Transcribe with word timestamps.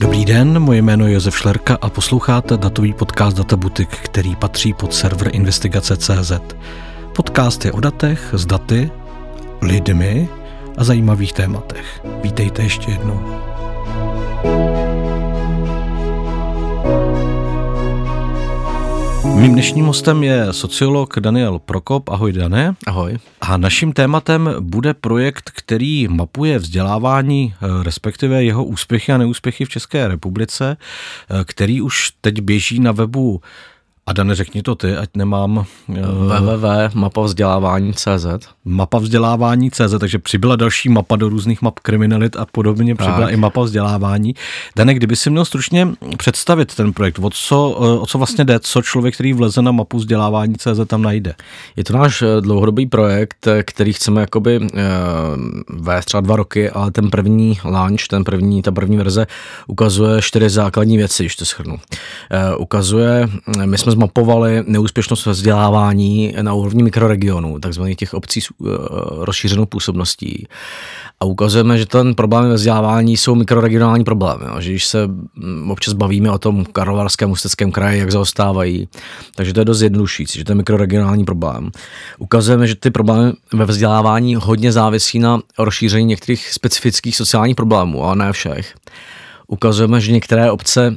Dobrý 0.00 0.24
den, 0.24 0.60
moje 0.60 0.82
jméno 0.82 1.06
je 1.06 1.12
Josef 1.14 1.38
Šlerka 1.38 1.78
a 1.80 1.90
posloucháte 1.90 2.56
datový 2.56 2.92
podcast 2.92 3.36
Databutik, 3.36 3.88
který 3.88 4.36
patří 4.36 4.74
pod 4.74 4.94
server 4.94 5.30
investigace.cz. 5.32 6.32
Podcast 7.14 7.64
je 7.64 7.72
o 7.72 7.80
datech, 7.80 8.30
s 8.32 8.46
daty, 8.46 8.90
lidmi 9.62 10.28
a 10.76 10.84
zajímavých 10.84 11.32
tématech. 11.32 12.00
Vítejte 12.22 12.62
ještě 12.62 12.90
jednou. 12.90 13.20
Mým 19.34 19.52
dnešním 19.52 19.86
hostem 19.86 20.22
je 20.22 20.52
sociolog 20.52 21.18
Daniel 21.20 21.58
Prokop. 21.58 22.08
Ahoj, 22.08 22.32
Dane. 22.32 22.74
Ahoj. 22.86 23.18
A 23.40 23.56
naším 23.56 23.92
tématem 23.92 24.50
bude 24.60 24.94
projekt, 24.94 25.50
který 25.54 26.08
mapuje 26.08 26.58
vzdělávání, 26.58 27.54
eh, 27.54 27.82
respektive 27.82 28.44
jeho 28.44 28.64
úspěchy 28.64 29.12
a 29.12 29.18
neúspěchy 29.18 29.64
v 29.64 29.68
České 29.68 30.08
republice, 30.08 30.76
eh, 30.76 31.44
který 31.44 31.80
už 31.80 32.12
teď 32.20 32.40
běží 32.40 32.80
na 32.80 32.92
webu 32.92 33.40
a 34.06 34.12
Dane, 34.12 34.34
řekni 34.34 34.62
to 34.62 34.74
ty, 34.74 34.96
ať 34.96 35.08
nemám... 35.16 35.56
Uh, 35.56 35.96
www.mapavzdělávání.cz 36.40 38.26
Mapa 38.68 38.98
vzdělávání 38.98 39.70
CZ, 39.70 39.94
takže 40.00 40.18
přibyla 40.18 40.56
další 40.56 40.88
mapa 40.88 41.16
do 41.16 41.28
různých 41.28 41.62
map 41.62 41.78
kriminalit 41.78 42.36
a 42.36 42.46
podobně, 42.46 42.94
tak. 42.94 43.06
přibyla 43.06 43.30
i 43.30 43.36
mapa 43.36 43.62
vzdělávání. 43.62 44.34
Dane, 44.76 44.94
kdyby 44.94 45.16
si 45.16 45.30
měl 45.30 45.44
stručně 45.44 45.88
představit 46.16 46.74
ten 46.74 46.92
projekt, 46.92 47.18
o 47.22 47.30
co, 47.30 47.78
eh, 47.80 48.00
o 48.00 48.06
co 48.06 48.18
vlastně 48.18 48.44
jde, 48.44 48.58
co 48.58 48.82
člověk, 48.82 49.14
který 49.14 49.32
vleze 49.32 49.62
na 49.62 49.72
mapu 49.72 49.96
vzdělávání 49.96 50.54
CZ 50.54 50.80
tam 50.86 51.02
najde? 51.02 51.34
Je 51.76 51.84
to 51.84 51.92
náš 51.92 52.22
eh, 52.22 52.40
dlouhodobý 52.40 52.86
projekt, 52.86 53.48
který 53.62 53.92
chceme 53.92 54.20
jakoby 54.20 54.58
uh, 54.58 54.68
vést 55.68 56.04
třeba 56.04 56.20
dva 56.20 56.36
roky, 56.36 56.70
ale 56.70 56.90
ten 56.90 57.10
první 57.10 57.58
launch, 57.64 58.08
ten 58.08 58.24
první, 58.24 58.62
ta 58.62 58.72
první 58.72 58.96
verze 58.96 59.26
ukazuje 59.66 60.22
čtyři 60.22 60.50
základní 60.50 60.96
věci, 60.96 61.22
když 61.22 61.36
to 61.36 61.44
schrnu. 61.44 61.74
Uh, 61.74 61.80
ukazuje, 62.62 63.28
my 63.64 63.78
jsme 63.78 63.92
zmapovali 63.96 64.64
neúspěšnost 64.66 65.26
ve 65.26 65.32
vzdělávání 65.32 66.34
na 66.42 66.54
úrovni 66.54 66.82
mikroregionů, 66.82 67.58
takzvaných 67.60 67.96
těch 67.96 68.14
obcí 68.14 68.40
s 68.40 68.50
uh, 68.50 68.68
rozšířenou 69.24 69.66
působností. 69.66 70.46
A 71.20 71.24
ukazujeme, 71.24 71.78
že 71.78 71.86
ten 71.86 72.14
problém 72.14 72.48
ve 72.48 72.54
vzdělávání 72.54 73.16
jsou 73.16 73.34
mikroregionální 73.34 74.04
problémy. 74.04 74.44
Jo. 74.44 74.60
Že 74.60 74.70
když 74.70 74.86
se 74.86 75.06
mm, 75.06 75.70
občas 75.70 75.94
bavíme 75.94 76.30
o 76.30 76.38
tom 76.38 76.64
Karlovarském, 76.64 77.30
Ústeckém 77.30 77.72
kraji, 77.72 77.98
jak 77.98 78.12
zaostávají, 78.12 78.88
takže 79.34 79.52
to 79.52 79.60
je 79.60 79.64
dost 79.64 79.82
jednodušující, 79.82 80.38
že 80.38 80.44
to 80.44 80.52
je 80.52 80.56
mikroregionální 80.56 81.24
problém. 81.24 81.70
Ukazujeme, 82.18 82.66
že 82.66 82.74
ty 82.74 82.90
problémy 82.90 83.32
ve 83.52 83.64
vzdělávání 83.64 84.34
hodně 84.34 84.72
závisí 84.72 85.18
na 85.18 85.40
rozšíření 85.58 86.06
některých 86.06 86.52
specifických 86.52 87.16
sociálních 87.16 87.56
problémů, 87.56 88.04
ale 88.04 88.16
ne 88.16 88.32
všech 88.32 88.74
ukazujeme, 89.48 90.00
že 90.00 90.12
některé 90.12 90.50
obce 90.50 90.94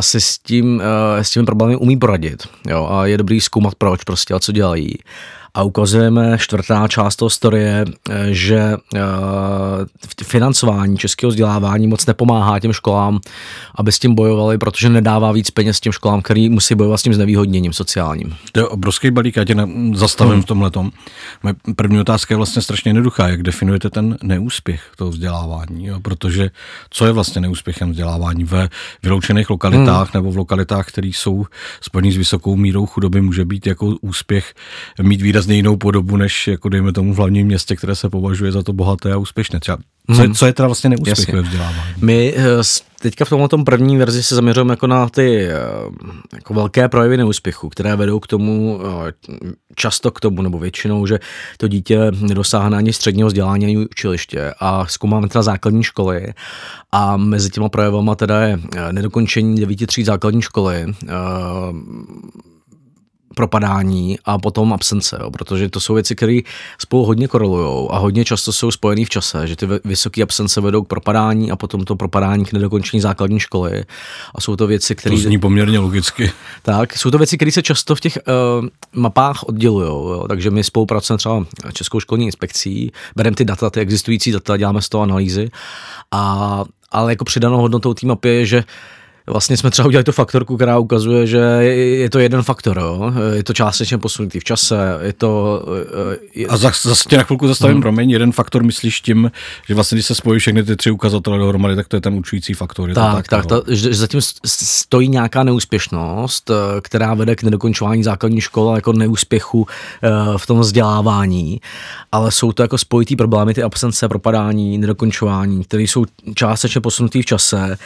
si 0.00 0.20
s 0.20 0.38
tím, 0.38 0.76
uh, 0.76 0.82
s 1.22 1.30
těmi 1.30 1.46
problémy 1.46 1.76
umí 1.76 1.96
poradit. 1.96 2.48
Jo, 2.68 2.88
a 2.90 3.06
je 3.06 3.18
dobrý 3.18 3.40
zkoumat 3.40 3.74
proč 3.74 4.04
prostě 4.04 4.34
a 4.34 4.40
co 4.40 4.52
dělají 4.52 4.98
a 5.54 5.62
ukazujeme 5.62 6.38
čtvrtá 6.38 6.88
část 6.88 7.16
toho 7.16 7.30
storie, 7.30 7.84
eh, 8.10 8.26
že 8.30 8.76
eh, 8.94 9.00
financování 10.24 10.98
českého 10.98 11.30
vzdělávání 11.30 11.86
moc 11.86 12.06
nepomáhá 12.06 12.60
těm 12.60 12.72
školám, 12.72 13.20
aby 13.74 13.92
s 13.92 13.98
tím 13.98 14.14
bojovali, 14.14 14.58
protože 14.58 14.88
nedává 14.88 15.32
víc 15.32 15.50
peněz 15.50 15.80
těm 15.80 15.92
školám, 15.92 16.22
který 16.22 16.48
musí 16.48 16.74
bojovat 16.74 16.98
s 16.98 17.02
tím 17.02 17.14
znevýhodněním 17.14 17.72
sociálním. 17.72 18.36
To 18.52 18.60
je 18.60 18.66
obrovský 18.66 19.10
balík, 19.10 19.36
já 19.36 19.44
tě 19.44 19.56
zastavím 19.94 20.32
hmm. 20.32 20.42
v 20.42 20.46
tomhle. 20.46 20.70
Moje 21.42 21.54
první 21.76 22.00
otázka 22.00 22.34
je 22.34 22.36
vlastně 22.36 22.62
strašně 22.62 22.88
jednoduchá. 22.88 23.28
Jak 23.28 23.42
definujete 23.42 23.90
ten 23.90 24.18
neúspěch 24.22 24.82
toho 24.96 25.10
vzdělávání? 25.10 25.86
Jo? 25.86 26.00
Protože 26.00 26.50
co 26.90 27.06
je 27.06 27.12
vlastně 27.12 27.40
neúspěchem 27.40 27.90
vzdělávání 27.90 28.44
ve 28.44 28.68
vyloučených 29.02 29.50
lokalitách 29.50 30.14
hmm. 30.14 30.22
nebo 30.22 30.32
v 30.32 30.36
lokalitách, 30.36 30.86
které 30.88 31.08
jsou 31.08 31.46
spojené 31.80 32.12
s 32.12 32.16
vysokou 32.16 32.56
mírou 32.56 32.86
chudoby, 32.86 33.20
může 33.20 33.44
být 33.44 33.66
jako 33.66 33.86
úspěch 34.00 34.54
mít 35.02 35.22
výrazný 35.22 35.37
výrazně 35.38 35.56
jinou 35.56 35.76
podobu, 35.76 36.16
než 36.16 36.46
jako 36.48 36.68
dejme 36.68 36.92
tomu 36.92 37.14
v 37.14 37.16
hlavním 37.16 37.46
městě, 37.46 37.76
které 37.76 37.94
se 37.94 38.10
považuje 38.10 38.52
za 38.52 38.62
to 38.62 38.72
bohaté 38.72 39.12
a 39.12 39.16
úspěšné. 39.16 39.60
Třeba, 39.60 39.78
co, 40.14 40.20
je, 40.20 40.26
hmm. 40.26 40.34
co 40.34 40.46
je 40.46 40.52
teda 40.52 40.68
vlastně 40.68 40.90
neúspěch 40.90 41.32
ve 41.32 41.42
vzdělávání? 41.42 41.94
My 42.00 42.34
eh, 42.36 42.42
teďka 43.02 43.24
v 43.24 43.28
tomhle 43.28 43.48
první 43.64 43.96
verzi 43.96 44.22
se 44.22 44.34
zaměřujeme 44.34 44.72
jako 44.72 44.86
na 44.86 45.08
ty 45.08 45.44
eh, 45.44 45.54
jako 46.34 46.54
velké 46.54 46.88
projevy 46.88 47.16
neúspěchu, 47.16 47.68
které 47.68 47.96
vedou 47.96 48.20
k 48.20 48.26
tomu, 48.26 48.80
eh, 49.08 49.12
často 49.74 50.10
k 50.10 50.20
tomu, 50.20 50.42
nebo 50.42 50.58
většinou, 50.58 51.06
že 51.06 51.18
to 51.56 51.68
dítě 51.68 51.98
nedosáhne 52.20 52.76
ani 52.76 52.92
středního 52.92 53.28
vzdělání, 53.28 53.66
ani 53.66 53.78
učiliště 53.78 54.54
a 54.60 54.86
zkoumáme 54.86 55.28
teda 55.28 55.42
základní 55.42 55.82
školy 55.82 56.26
a 56.92 57.16
mezi 57.16 57.50
těma 57.50 57.68
projevama 57.68 58.14
teda 58.14 58.40
je 58.40 58.58
nedokončení 58.92 59.60
devíti 59.60 59.86
tří 59.86 60.04
základní 60.04 60.42
školy, 60.42 60.86
propadání 63.38 64.18
a 64.24 64.38
potom 64.38 64.72
absence, 64.72 65.18
jo, 65.22 65.30
protože 65.30 65.68
to 65.68 65.80
jsou 65.80 65.94
věci, 65.94 66.16
které 66.16 66.40
spolu 66.78 67.04
hodně 67.04 67.28
korelují 67.28 67.88
a 67.90 67.98
hodně 67.98 68.24
často 68.24 68.52
jsou 68.52 68.70
spojené 68.70 69.04
v 69.04 69.08
čase, 69.08 69.46
že 69.46 69.56
ty 69.56 69.66
vysoké 69.84 70.22
absence 70.22 70.60
vedou 70.60 70.82
k 70.82 70.88
propadání 70.88 71.50
a 71.50 71.56
potom 71.56 71.84
to 71.84 71.96
propadání 71.96 72.44
k 72.44 72.52
nedokončení 72.52 73.00
základní 73.00 73.40
školy. 73.40 73.84
A 74.34 74.40
jsou 74.40 74.56
to 74.56 74.66
věci, 74.66 74.94
které. 74.94 75.14
To 75.16 75.22
zní 75.22 75.38
poměrně 75.38 75.78
logicky. 75.78 76.32
Tak, 76.62 76.98
jsou 76.98 77.10
to 77.10 77.18
věci, 77.18 77.36
které 77.38 77.52
se 77.52 77.62
často 77.62 77.94
v 77.94 78.00
těch 78.00 78.18
uh, 78.18 78.66
mapách 78.92 79.42
oddělují. 79.46 80.22
Takže 80.28 80.50
my 80.50 80.64
spolupracujeme 80.64 81.18
třeba 81.18 81.44
Českou 81.72 82.00
školní 82.00 82.26
inspekcí, 82.26 82.92
bereme 83.16 83.36
ty 83.36 83.44
data, 83.44 83.70
ty 83.70 83.80
existující 83.80 84.32
data, 84.32 84.56
děláme 84.56 84.82
z 84.82 84.88
toho 84.88 85.02
analýzy. 85.02 85.50
A, 86.10 86.64
ale 86.90 87.12
jako 87.12 87.24
přidanou 87.24 87.60
hodnotou 87.60 87.94
té 87.94 88.06
mapy 88.06 88.28
je, 88.28 88.46
že 88.46 88.64
vlastně 89.28 89.56
jsme 89.56 89.70
třeba 89.70 89.88
udělali 89.88 90.04
tu 90.04 90.12
faktorku, 90.12 90.56
která 90.56 90.78
ukazuje, 90.78 91.26
že 91.26 91.38
je 91.38 92.10
to 92.10 92.18
jeden 92.18 92.42
faktor, 92.42 92.78
jo? 92.78 93.12
je 93.32 93.44
to 93.44 93.52
částečně 93.52 93.98
posunutý 93.98 94.40
v 94.40 94.44
čase, 94.44 94.98
je 95.02 95.12
to... 95.12 95.62
Je... 96.34 96.46
A 96.46 96.56
zase, 96.56 96.88
zase 96.88 97.08
tě 97.08 97.16
na 97.16 97.22
chvilku 97.22 97.48
zastavím, 97.48 97.74
hmm. 97.74 97.82
promiň, 97.82 98.10
jeden 98.10 98.32
faktor 98.32 98.62
myslíš 98.62 99.00
tím, 99.00 99.30
že 99.68 99.74
vlastně 99.74 99.96
když 99.96 100.06
se 100.06 100.14
spojí 100.14 100.40
všechny 100.40 100.62
ty 100.62 100.76
tři 100.76 100.90
ukazatele 100.90 101.38
dohromady, 101.38 101.76
tak 101.76 101.88
to 101.88 101.96
je 101.96 102.00
ten 102.00 102.14
učující 102.14 102.54
faktor. 102.54 102.88
Je 102.88 102.94
tak, 102.94 103.28
tak, 103.28 103.46
tak 103.46 103.46
ta, 103.46 103.74
že 103.74 103.94
zatím 103.94 104.20
stojí 104.46 105.08
nějaká 105.08 105.42
neúspěšnost, 105.42 106.50
eh, 106.50 106.80
která 106.80 107.14
vede 107.14 107.36
k 107.36 107.42
nedokončování 107.42 108.02
základní 108.02 108.40
školy 108.40 108.78
jako 108.78 108.92
neúspěchu 108.92 109.66
eh, 110.02 110.08
v 110.36 110.46
tom 110.46 110.60
vzdělávání, 110.60 111.60
ale 112.12 112.30
jsou 112.30 112.52
to 112.52 112.62
jako 112.62 112.78
spojitý 112.78 113.16
problémy, 113.16 113.54
ty 113.54 113.62
absence, 113.62 114.08
propadání, 114.08 114.78
nedokončování, 114.78 115.64
které 115.64 115.82
jsou 115.82 116.04
částečně 116.34 116.80
posunutý 116.80 117.22
v 117.22 117.26
čase 117.26 117.78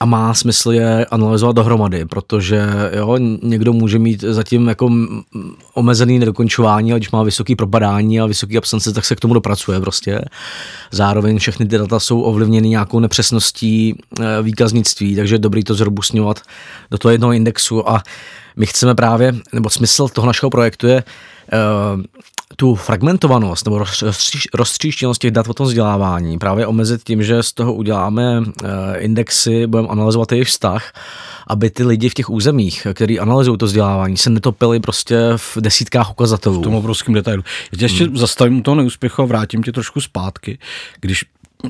a 0.00 0.04
má 0.04 0.34
smysl 0.34 0.72
je 0.72 0.89
analyzovat 1.10 1.56
dohromady, 1.56 2.04
protože 2.04 2.62
jo, 2.96 3.16
někdo 3.42 3.72
může 3.72 3.98
mít 3.98 4.20
zatím 4.20 4.68
jako 4.68 4.90
omezený 5.74 6.18
nedokončování, 6.18 6.92
ale 6.92 6.98
když 7.00 7.10
má 7.10 7.22
vysoký 7.22 7.56
propadání 7.56 8.20
a 8.20 8.26
vysoký 8.26 8.58
absence, 8.58 8.92
tak 8.92 9.04
se 9.04 9.16
k 9.16 9.20
tomu 9.20 9.34
dopracuje 9.34 9.80
prostě. 9.80 10.20
Zároveň 10.90 11.38
všechny 11.38 11.66
ty 11.66 11.78
data 11.78 12.00
jsou 12.00 12.20
ovlivněny 12.20 12.68
nějakou 12.68 13.00
nepřesností 13.00 13.98
e, 14.20 14.42
výkaznictví, 14.42 15.16
takže 15.16 15.34
je 15.34 15.38
dobrý 15.38 15.64
to 15.64 15.74
zrobusňovat 15.74 16.40
do 16.90 16.98
toho 16.98 17.12
jednoho 17.12 17.32
indexu 17.32 17.90
a 17.90 18.02
my 18.56 18.66
chceme 18.66 18.94
právě, 18.94 19.34
nebo 19.52 19.70
smysl 19.70 20.08
toho 20.08 20.26
našeho 20.26 20.50
projektu 20.50 20.86
je 20.86 21.04
uh, 21.52 22.02
tu 22.56 22.74
fragmentovanost 22.74 23.64
nebo 23.64 23.84
roztříštěnost 24.54 25.20
těch 25.20 25.30
dat 25.30 25.48
o 25.48 25.54
tom 25.54 25.66
vzdělávání 25.66 26.38
právě 26.38 26.66
omezit 26.66 27.04
tím, 27.04 27.22
že 27.22 27.42
z 27.42 27.52
toho 27.52 27.74
uděláme 27.74 28.42
eh, 28.64 28.68
indexy, 28.98 29.66
budeme 29.66 29.88
analyzovat 29.88 30.32
jejich 30.32 30.48
vztah, 30.48 30.92
aby 31.46 31.70
ty 31.70 31.84
lidi 31.84 32.08
v 32.08 32.14
těch 32.14 32.30
územích, 32.30 32.86
který 32.94 33.20
analyzují 33.20 33.58
to 33.58 33.66
vzdělávání, 33.66 34.16
se 34.16 34.30
netopili 34.30 34.80
prostě 34.80 35.16
v 35.36 35.56
desítkách 35.60 36.10
ukazatelů. 36.10 36.60
V 36.60 36.64
tom 36.64 36.74
obrovském 36.74 37.14
detailu. 37.14 37.42
Já 37.72 37.78
tě 37.78 37.84
ještě 37.84 38.04
hmm. 38.04 38.16
zastavím 38.16 38.62
toho 38.62 38.74
neúspěchu 38.74 39.22
a 39.22 39.24
vrátím 39.24 39.62
tě 39.62 39.72
trošku 39.72 40.00
zpátky, 40.00 40.58
když 41.00 41.24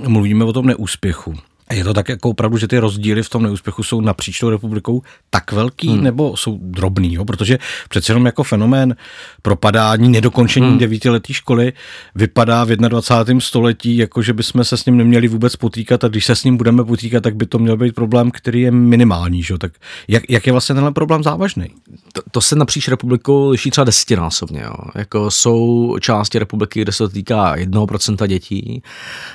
mluvíme 0.07 0.45
o 0.45 0.53
tom 0.53 0.67
neúspěchu. 0.67 1.35
Je 1.73 1.85
to 1.85 1.95
tak 1.95 2.09
jako 2.09 2.31
opravdu, 2.31 2.57
že 2.59 2.69
ty 2.69 2.79
rozdíly 2.79 3.23
v 3.23 3.29
tom 3.29 3.43
neúspěchu 3.43 3.83
jsou 3.83 4.01
napříč 4.01 4.39
tou 4.39 4.51
republikou 4.51 5.03
tak 5.31 5.53
velký, 5.53 5.89
hmm. 5.89 6.05
nebo 6.05 6.37
jsou 6.37 6.59
drobný, 6.63 7.15
jo? 7.15 7.25
protože 7.25 7.59
přece 7.89 8.11
jenom 8.11 8.27
jako 8.27 8.43
fenomén 8.43 8.97
propadání, 9.43 10.09
nedokončení 10.09 10.69
hmm. 10.69 10.78
devítiletý 10.78 11.34
školy 11.34 11.72
vypadá 12.15 12.65
v 12.65 12.69
21. 12.69 13.41
století, 13.41 13.97
jako 13.97 14.22
že 14.22 14.33
bychom 14.33 14.65
se 14.65 14.77
s 14.77 14.84
ním 14.87 14.97
neměli 14.97 15.28
vůbec 15.28 15.57
potýkat 15.57 16.05
a 16.05 16.09
když 16.09 16.27
se 16.27 16.37
s 16.37 16.45
ním 16.45 16.57
budeme 16.57 16.84
potýkat, 16.84 17.22
tak 17.22 17.37
by 17.37 17.47
to 17.47 17.59
měl 17.59 17.77
být 17.77 17.95
problém, 17.95 18.31
který 18.31 18.61
je 18.61 18.71
minimální. 18.71 19.43
Že? 19.43 19.59
Tak 19.59 19.73
jak, 20.09 20.23
jak 20.28 20.47
je 20.47 20.53
vlastně 20.53 20.75
tenhle 20.75 20.93
problém 20.93 21.23
závažný? 21.23 21.66
To, 22.13 22.23
to 22.31 22.41
se 22.41 22.57
napříč 22.57 22.89
republikou 22.89 23.49
liší 23.49 23.71
třeba 23.71 23.84
desetinásobně. 23.84 24.61
Jo? 24.61 24.75
Jako 24.95 25.31
jsou 25.31 25.97
části 26.01 26.39
republiky, 26.39 26.83
kde 26.83 26.93
se 26.93 26.99
to 26.99 27.09
týká 27.09 27.57
1% 27.57 28.27
dětí, 28.27 28.83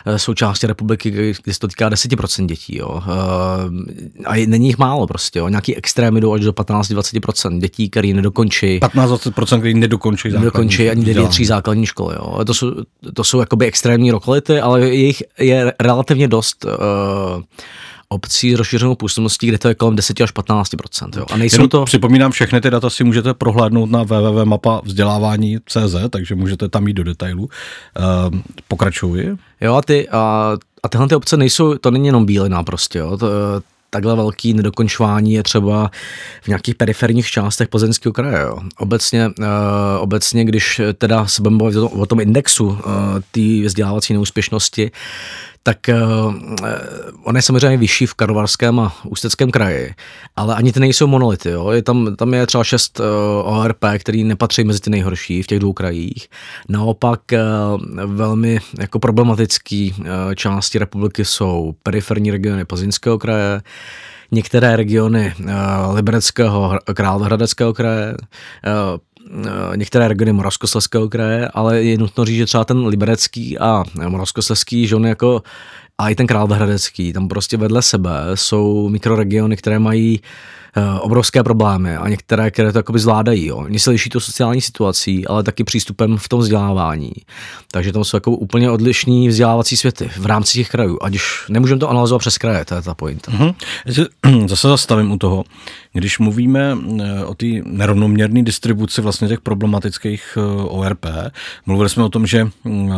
e, 0.05 0.19
jsou 0.19 0.33
části 0.33 0.67
republiky, 0.67 1.11
kde 1.11 1.53
se 1.53 1.59
to 1.59 1.67
týká 1.67 1.89
10% 1.89 2.24
10% 2.25 2.45
dětí. 2.45 2.77
Jo. 2.77 3.01
Eh, 3.07 4.25
a 4.25 4.45
není 4.47 4.67
jich 4.67 4.77
málo 4.77 5.07
prostě. 5.07 5.39
Jo. 5.39 5.47
Nějaký 5.47 5.75
extrémy 5.75 6.21
jdou 6.21 6.33
až 6.33 6.41
do 6.41 6.53
15-20% 6.53 7.59
dětí, 7.59 7.89
který 7.89 8.13
nedokončí. 8.13 8.79
15-20%, 8.79 9.59
který 9.59 9.73
nedokončí 9.73 10.29
základní 10.29 10.45
Nedokončí 10.45 10.89
ani 10.89 11.05
9 11.05 11.29
3 11.29 11.45
základní 11.45 11.85
školy. 11.85 12.15
Jo. 12.15 12.45
To 12.45 12.53
jsou, 12.53 12.71
to 13.13 13.23
jsou 13.23 13.39
jakoby 13.39 13.65
extrémní 13.65 14.11
lokality, 14.11 14.59
ale 14.59 14.89
jich 14.89 15.23
je 15.39 15.73
relativně 15.79 16.27
dost. 16.27 16.65
Uh, 16.65 17.43
obcí 18.09 18.51
s 18.51 18.57
rozšířenou 18.57 18.95
působností, 18.95 19.47
kde 19.47 19.57
to 19.57 19.67
je 19.67 19.75
kolem 19.75 19.95
10 19.95 20.21
až 20.21 20.31
15 20.31 20.71
jo. 21.15 21.25
A 21.31 21.37
nejsou 21.37 21.55
Jenom 21.55 21.69
to... 21.69 21.85
Připomínám, 21.85 22.31
všechny 22.31 22.61
ty 22.61 22.69
data 22.69 22.89
si 22.89 23.03
můžete 23.03 23.33
prohlédnout 23.33 23.91
na 23.91 24.03
www.mapa 24.03 24.81
vzdělávání 24.83 25.57
CZ, 25.65 25.95
takže 26.09 26.35
můžete 26.35 26.69
tam 26.69 26.87
jít 26.87 26.93
do 26.93 27.03
detailů. 27.03 27.43
Uh, 27.43 28.39
pokračuji. 28.67 29.37
Jo, 29.61 29.75
a 29.75 29.81
ty, 29.81 30.09
a, 30.09 30.53
a 30.85 30.87
tyhle 30.87 31.07
ty 31.07 31.15
obce 31.15 31.37
nejsou, 31.37 31.77
to 31.77 31.91
není 31.91 32.07
jenom 32.07 32.25
bílina 32.25 32.63
prostě, 32.63 32.99
jo. 32.99 33.17
To, 33.17 33.27
takhle 33.89 34.15
velký 34.15 34.53
nedokončování 34.53 35.33
je 35.33 35.43
třeba 35.43 35.91
v 36.41 36.47
nějakých 36.47 36.75
periferních 36.75 37.27
částech 37.27 37.67
Plzeňského 37.67 38.13
kraje. 38.13 38.41
Jo. 38.41 38.59
Obecně, 38.77 39.27
uh, 39.27 39.45
obecně, 39.99 40.45
když 40.45 40.81
teda 40.97 41.27
se 41.27 41.41
budeme 41.41 41.79
o 41.79 42.05
tom 42.05 42.19
indexu 42.19 42.65
uh, 42.67 42.77
té 43.31 43.65
vzdělávací 43.65 44.13
neúspěšnosti, 44.13 44.91
tak 45.67 45.77
uh, 45.89 46.35
on 47.23 47.35
je 47.35 47.41
samozřejmě 47.41 47.77
vyšší 47.77 48.05
v 48.05 48.13
Karlovarském 48.13 48.79
a 48.79 48.95
Ústeckém 49.05 49.51
kraji, 49.51 49.93
ale 50.35 50.55
ani 50.55 50.71
ty 50.71 50.79
nejsou 50.79 51.07
monolity. 51.07 51.49
Jo. 51.49 51.71
Je 51.71 51.81
tam, 51.81 52.15
tam 52.15 52.33
je 52.33 52.47
třeba 52.47 52.63
šest 52.63 52.99
uh, 52.99 53.05
ORP, 53.57 53.85
který 53.99 54.23
nepatří 54.23 54.63
mezi 54.63 54.79
ty 54.79 54.89
nejhorší 54.89 55.43
v 55.43 55.47
těch 55.47 55.59
dvou 55.59 55.73
krajích. 55.73 56.29
Naopak 56.69 57.21
uh, 57.33 58.05
velmi 58.05 58.59
jako 58.79 58.99
problematický 58.99 59.95
uh, 59.99 60.05
části 60.35 60.79
republiky 60.79 61.25
jsou 61.25 61.75
periferní 61.83 62.31
regiony 62.31 62.65
Plzeňského 62.65 63.19
kraje, 63.19 63.61
některé 64.31 64.75
regiony 64.75 65.33
uh, 65.39 65.95
Libereckého, 65.95 66.79
Královéhradeckého 66.93 67.73
kraje, 67.73 68.13
uh, 68.17 68.97
některé 69.75 70.07
regiony 70.07 70.33
Moravskoslezského 70.33 71.09
kraje, 71.09 71.47
ale 71.47 71.81
je 71.81 71.97
nutno 71.97 72.25
říct, 72.25 72.37
že 72.37 72.45
třeba 72.45 72.65
ten 72.65 72.85
liberecký 72.85 73.59
a 73.59 73.83
moravskoslezský, 74.07 74.87
že 74.87 74.95
on 74.95 75.05
jako 75.05 75.43
a 75.97 76.09
i 76.09 76.15
ten 76.15 76.27
Královéhradecký, 76.27 77.13
tam 77.13 77.27
prostě 77.27 77.57
vedle 77.57 77.81
sebe 77.81 78.11
jsou 78.35 78.89
mikroregiony, 78.89 79.57
které 79.57 79.79
mají 79.79 80.19
Eh, 80.19 80.64
obrovské 80.99 81.43
problémy 81.43 81.97
a 81.97 82.09
některé, 82.09 82.51
které 82.51 82.71
to 82.71 82.79
jakoby 82.79 82.99
zvládají. 82.99 83.45
Jo. 83.45 83.57
Oni 83.57 83.79
se 83.79 83.89
liší 83.89 84.09
to 84.09 84.19
sociální 84.19 84.61
situací, 84.61 85.27
ale 85.27 85.43
taky 85.43 85.63
přístupem 85.63 86.17
v 86.17 86.29
tom 86.29 86.39
vzdělávání. 86.39 87.11
Takže 87.71 87.91
tam 87.91 88.03
jsou 88.03 88.17
jako 88.17 88.31
úplně 88.31 88.71
odlišní 88.71 89.27
vzdělávací 89.27 89.77
světy 89.77 90.09
v 90.17 90.25
rámci 90.25 90.53
těch 90.53 90.69
krajů. 90.69 90.97
Ať 91.01 91.15
už 91.15 91.45
nemůžeme 91.49 91.79
to 91.79 91.89
analyzovat 91.89 92.19
přes 92.19 92.37
kraje, 92.37 92.65
to 92.65 92.75
je 92.75 92.81
ta 92.81 92.93
point. 92.93 93.27
Mm-hmm. 93.27 94.47
Zase 94.47 94.67
zastavím 94.67 95.11
u 95.11 95.17
toho. 95.17 95.43
Když 95.93 96.19
mluvíme 96.19 96.77
eh, 97.01 97.25
o 97.25 97.33
té 97.33 97.45
nerovnoměrné 97.63 98.43
distribuci 98.43 99.01
vlastně 99.01 99.27
těch 99.27 99.41
problematických 99.41 100.37
eh, 100.37 100.41
ORP, 100.63 101.05
mluvili 101.65 101.89
jsme 101.89 102.03
o 102.03 102.09
tom, 102.09 102.27
že 102.27 102.47
mm, 102.63 102.91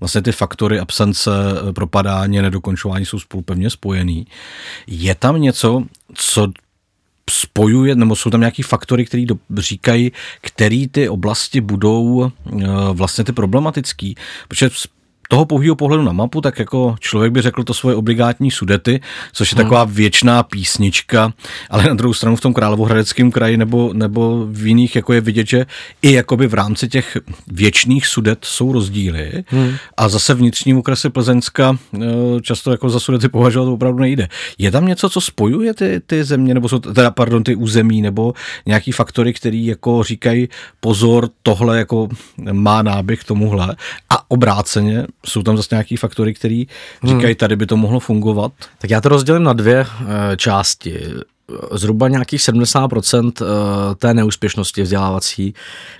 vlastně 0.00 0.22
ty 0.22 0.32
faktory 0.32 0.78
absence, 0.80 1.30
propadání, 1.74 2.42
nedokončování 2.42 3.06
jsou 3.06 3.18
spolu 3.18 3.42
pevně 3.42 3.70
spojený. 3.70 4.26
Je 4.86 5.14
tam 5.14 5.40
něco, 5.40 5.82
co 6.14 6.48
spojuje, 7.30 7.94
nebo 7.94 8.16
jsou 8.16 8.30
tam 8.30 8.40
nějaký 8.40 8.62
faktory, 8.62 9.04
které 9.04 9.24
říkají, 9.58 10.12
který 10.40 10.88
ty 10.88 11.08
oblasti 11.08 11.60
budou 11.60 12.24
eh, 12.26 12.66
vlastně 12.92 13.24
ty 13.24 13.32
problematický. 13.32 14.14
Protože 14.48 14.70
toho 15.28 15.44
pouhého 15.44 15.76
pohledu 15.76 16.02
na 16.02 16.12
mapu, 16.12 16.40
tak 16.40 16.58
jako 16.58 16.96
člověk 17.00 17.32
by 17.32 17.42
řekl 17.42 17.64
to 17.64 17.74
svoje 17.74 17.96
obligátní 17.96 18.50
sudety, 18.50 19.00
což 19.32 19.52
je 19.52 19.56
taková 19.56 19.84
věčná 19.84 20.42
písnička, 20.42 21.32
ale 21.70 21.84
na 21.84 21.94
druhou 21.94 22.14
stranu 22.14 22.36
v 22.36 22.40
tom 22.40 22.54
Královohradeckém 22.54 23.30
kraji 23.30 23.56
nebo, 23.56 23.90
nebo 23.92 24.46
v 24.50 24.66
jiných 24.66 24.96
jako 24.96 25.12
je 25.12 25.20
vidět, 25.20 25.46
že 25.46 25.66
i 26.02 26.12
jakoby 26.12 26.46
v 26.46 26.54
rámci 26.54 26.88
těch 26.88 27.16
věčných 27.46 28.06
sudet 28.06 28.38
jsou 28.44 28.72
rozdíly 28.72 29.44
hmm. 29.48 29.76
a 29.96 30.08
zase 30.08 30.34
vnitřním 30.34 30.78
okresy 30.78 31.10
Plzeňska 31.10 31.76
eh, 31.94 32.06
často 32.42 32.70
jako 32.70 32.90
za 32.90 33.00
sudety 33.00 33.28
považovat 33.28 33.72
opravdu 33.72 33.98
nejde. 33.98 34.28
Je 34.58 34.70
tam 34.70 34.86
něco, 34.86 35.10
co 35.10 35.20
spojuje 35.20 35.74
ty, 35.74 36.00
ty 36.06 36.24
země, 36.24 36.54
nebo 36.54 36.68
jsou 36.68 36.78
teda, 36.78 37.10
pardon, 37.10 37.44
ty 37.44 37.54
území, 37.54 38.02
nebo 38.02 38.34
nějaký 38.66 38.92
faktory, 38.92 39.32
který 39.32 39.66
jako 39.66 40.02
říkají 40.02 40.48
pozor, 40.80 41.28
tohle 41.42 41.78
jako 41.78 42.08
má 42.52 42.82
náběh 42.82 43.24
tomuhle 43.24 43.76
a 44.10 44.30
obráceně 44.30 45.06
jsou 45.24 45.42
tam 45.42 45.56
zase 45.56 45.68
nějaký 45.74 45.96
faktory, 45.96 46.34
které 46.34 46.64
říkají, 47.04 47.24
hmm. 47.24 47.34
tady 47.34 47.56
by 47.56 47.66
to 47.66 47.76
mohlo 47.76 48.00
fungovat? 48.00 48.52
Tak 48.78 48.90
já 48.90 49.00
to 49.00 49.08
rozdělím 49.08 49.42
na 49.42 49.52
dvě 49.52 49.80
e, 49.80 50.36
části 50.36 51.00
zhruba 51.72 52.08
nějakých 52.08 52.40
70% 52.40 53.32
eh, 53.42 53.94
té 53.94 54.14
neúspěšnosti 54.14 54.82
vzdělávací 54.82 55.54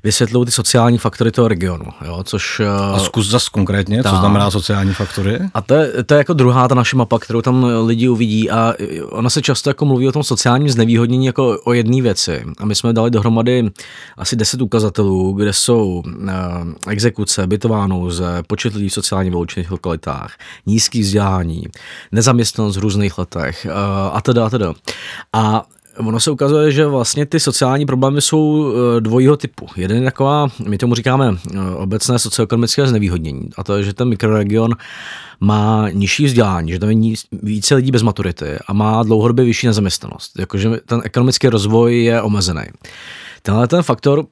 vysvětlují 0.04 0.46
ty 0.46 0.52
sociální 0.52 0.98
faktory 0.98 1.30
toho 1.30 1.48
regionu. 1.48 1.84
Jo, 2.06 2.22
což, 2.24 2.60
eh, 2.60 2.68
a 2.68 2.98
zkus 2.98 3.30
zase 3.30 3.48
konkrétně, 3.52 4.02
ta, 4.02 4.10
co 4.10 4.16
znamená 4.16 4.50
sociální 4.50 4.94
faktory? 4.94 5.38
A 5.54 5.60
to 5.60 5.74
je, 5.74 6.04
to 6.04 6.14
je 6.14 6.18
jako 6.18 6.32
druhá 6.32 6.68
ta 6.68 6.74
naše 6.74 6.96
mapa, 6.96 7.18
kterou 7.18 7.42
tam 7.42 7.66
lidi 7.86 8.08
uvidí 8.08 8.50
a 8.50 8.74
ona 9.08 9.30
se 9.30 9.42
často 9.42 9.70
jako 9.70 9.84
mluví 9.84 10.08
o 10.08 10.12
tom 10.12 10.22
sociálním 10.24 10.68
znevýhodnění 10.68 11.26
jako 11.26 11.58
o 11.64 11.72
jedné 11.72 12.02
věci. 12.02 12.44
A 12.58 12.66
my 12.66 12.74
jsme 12.74 12.92
dali 12.92 13.10
dohromady 13.10 13.70
asi 14.16 14.36
10 14.36 14.62
ukazatelů, 14.62 15.32
kde 15.32 15.52
jsou 15.52 16.02
uh, 16.06 16.32
exekuce, 16.88 17.46
bytová 17.46 17.86
nouze, 17.86 18.42
počet 18.46 18.74
lidí 18.74 18.88
v 18.88 18.92
sociálně 18.92 19.30
vyloučených 19.30 19.70
lokalitách, 19.70 20.32
nízký 20.66 21.00
vzdělání, 21.00 21.64
nezaměstnanost 22.12 22.76
v 22.76 22.80
různých 22.80 23.18
letech 23.18 23.66
a 24.12 24.20
teda 24.20 24.46
a 24.46 24.50
teda. 24.50 24.74
A 25.34 25.64
ono 25.96 26.20
se 26.20 26.30
ukazuje, 26.30 26.72
že 26.72 26.86
vlastně 26.86 27.26
ty 27.26 27.40
sociální 27.40 27.86
problémy 27.86 28.20
jsou 28.20 28.72
e, 28.72 29.00
dvojího 29.00 29.36
typu. 29.36 29.66
Jeden 29.76 29.96
je 29.96 30.04
taková, 30.04 30.48
my 30.68 30.78
tomu 30.78 30.94
říkáme 30.94 31.28
e, 31.28 31.74
obecné 31.74 32.18
socioekonomické 32.18 32.86
znevýhodnění. 32.86 33.50
A 33.56 33.64
to 33.64 33.76
je, 33.76 33.82
že 33.82 33.94
ten 33.94 34.08
mikroregion 34.08 34.70
má 35.40 35.88
nižší 35.92 36.24
vzdělání, 36.24 36.72
že 36.72 36.78
tam 36.78 36.90
je 36.90 37.14
více 37.42 37.74
lidí 37.74 37.90
bez 37.90 38.02
maturity 38.02 38.58
a 38.66 38.72
má 38.72 39.02
dlouhodobě 39.02 39.44
vyšší 39.44 39.66
nezaměstnanost. 39.66 40.38
Jakože 40.38 40.70
ten 40.86 41.00
ekonomický 41.04 41.48
rozvoj 41.48 42.04
je 42.04 42.22
omezený. 42.22 42.64
Tenhle 43.42 43.68
ten 43.68 43.82
faktor 43.82 44.26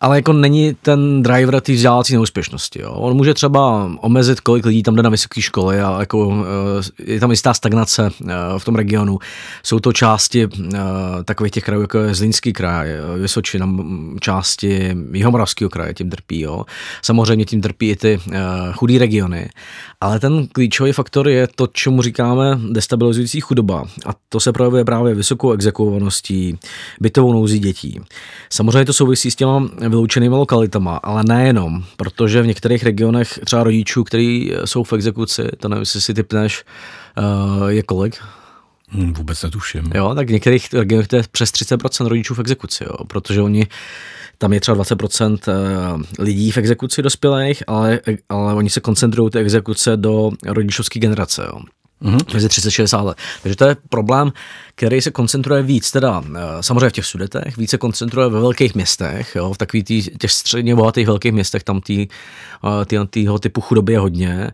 ale 0.00 0.16
jako 0.16 0.32
není 0.32 0.74
ten 0.82 1.22
driver 1.22 1.60
té 1.60 1.72
vzdělávací 1.72 2.12
neúspěšnosti. 2.12 2.80
Jo. 2.82 2.92
On 2.92 3.16
může 3.16 3.34
třeba 3.34 3.90
omezit, 4.00 4.40
kolik 4.40 4.66
lidí 4.66 4.82
tam 4.82 4.96
jde 4.96 5.02
na 5.02 5.10
vysoké 5.10 5.40
školy 5.40 5.80
a 5.80 6.00
jako, 6.00 6.44
eh, 6.98 7.12
je 7.12 7.20
tam 7.20 7.30
jistá 7.30 7.54
stagnace 7.54 8.10
eh, 8.28 8.34
v 8.58 8.64
tom 8.64 8.74
regionu. 8.74 9.18
Jsou 9.62 9.80
to 9.80 9.92
části 9.92 10.48
eh, 10.74 10.78
takových 11.24 11.52
těch 11.52 11.64
krajů, 11.64 11.82
jako 11.82 11.98
je 11.98 12.14
Zlínský 12.14 12.52
kraj, 12.52 12.88
Vysočina, 13.18 13.68
části 14.20 14.96
Jihomoravského 15.12 15.70
kraje 15.70 15.94
tím 15.94 16.10
trpí. 16.10 16.40
Jo. 16.40 16.64
Samozřejmě 17.02 17.44
tím 17.44 17.60
trpí 17.60 17.90
i 17.90 17.96
ty 17.96 18.20
chudé 18.72 18.98
regiony. 18.98 19.50
Ale 20.00 20.20
ten 20.20 20.46
klíčový 20.46 20.92
faktor 20.92 21.28
je 21.28 21.48
to, 21.54 21.66
čemu 21.66 22.02
říkáme 22.02 22.58
destabilizující 22.70 23.40
chudoba. 23.40 23.84
A 24.06 24.10
to 24.28 24.40
se 24.40 24.52
projevuje 24.52 24.84
právě 24.84 25.14
vysokou 25.14 25.52
exekuovaností, 25.52 26.58
bytovou 27.00 27.32
nouzí 27.32 27.58
dětí. 27.58 28.00
Samozřejmě 28.50 28.84
to 28.84 28.92
souvisí 28.92 29.30
s 29.30 29.36
těma 29.36 29.68
vyloučenými 29.90 30.34
lokalitama, 30.34 30.96
ale 30.96 31.22
nejenom, 31.24 31.84
protože 31.96 32.42
v 32.42 32.46
některých 32.46 32.84
regionech 32.84 33.38
třeba 33.44 33.64
rodičů, 33.64 34.04
kteří 34.04 34.52
jsou 34.64 34.84
v 34.84 34.92
exekuci, 34.92 35.42
to 35.58 35.68
nevím, 35.68 35.80
jestli 35.80 36.00
si 36.00 36.14
typneš, 36.14 36.64
uh, 37.18 37.68
je 37.68 37.82
kolik? 37.82 38.18
Hmm, 38.88 39.12
vůbec 39.12 39.42
netuším. 39.42 39.92
Jo, 39.94 40.14
tak 40.14 40.28
v 40.28 40.32
některých 40.32 40.72
regionech 40.72 41.08
to 41.08 41.16
je 41.16 41.22
přes 41.30 41.50
30% 41.50 42.06
rodičů 42.06 42.34
v 42.34 42.38
exekuci, 42.38 42.84
jo, 42.84 43.04
protože 43.06 43.42
oni 43.42 43.66
tam 44.38 44.52
je 44.52 44.60
třeba 44.60 44.84
20% 44.84 45.38
eh, 45.48 46.22
lidí 46.22 46.50
v 46.50 46.58
exekuci 46.58 47.02
dospělých, 47.02 47.62
ale, 47.66 48.00
ale 48.28 48.54
oni 48.54 48.70
se 48.70 48.80
koncentrují 48.80 49.30
ty 49.30 49.38
exekuce 49.38 49.96
do 49.96 50.30
rodičovské 50.46 51.00
generace. 51.00 51.42
Jo 51.46 51.60
mm-hmm. 52.02 52.34
mezi 52.34 52.48
30 52.48 52.68
a 52.68 52.70
60 52.70 53.02
let. 53.02 53.18
Takže 53.42 53.56
to 53.56 53.64
je 53.64 53.76
problém, 53.88 54.32
který 54.74 55.00
se 55.00 55.10
koncentruje 55.10 55.62
víc, 55.62 55.90
teda 55.90 56.22
eh, 56.36 56.40
samozřejmě 56.60 56.88
v 56.88 56.92
těch 56.92 57.06
sudetech, 57.06 57.56
více 57.56 57.78
koncentruje 57.78 58.28
ve 58.28 58.40
velkých 58.40 58.74
městech, 58.74 59.36
jo, 59.36 59.52
v 59.52 59.58
takových 59.58 59.84
tý, 59.84 60.02
těch 60.02 60.32
středně 60.32 60.74
bohatých 60.74 61.06
velkých 61.06 61.32
městech, 61.32 61.64
tam 61.64 61.80
tý, 61.80 62.08
eh, 62.64 62.84
tý, 62.84 62.96
týho 63.10 63.38
typu 63.38 63.60
chudoby 63.60 63.92
je 63.92 63.98
hodně 63.98 64.50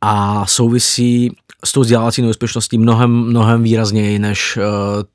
a 0.00 0.46
souvisí 0.46 1.36
s 1.64 1.72
tou 1.72 1.80
vzdělávací 1.80 2.22
neúspěšností 2.22 2.78
mnohem, 2.78 3.10
mnohem 3.10 3.62
výrazněji 3.62 4.18
než 4.18 4.56
uh, 4.56 4.62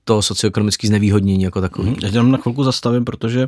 to 0.03 0.21
socioekonomické 0.21 0.87
znevýhodnění 0.87 1.43
jako 1.43 1.61
takový. 1.61 1.89
Mm-hmm. 1.89 2.05
Já 2.05 2.11
tě 2.11 2.23
na 2.23 2.37
chvilku 2.37 2.63
zastavím, 2.63 3.05
protože 3.05 3.47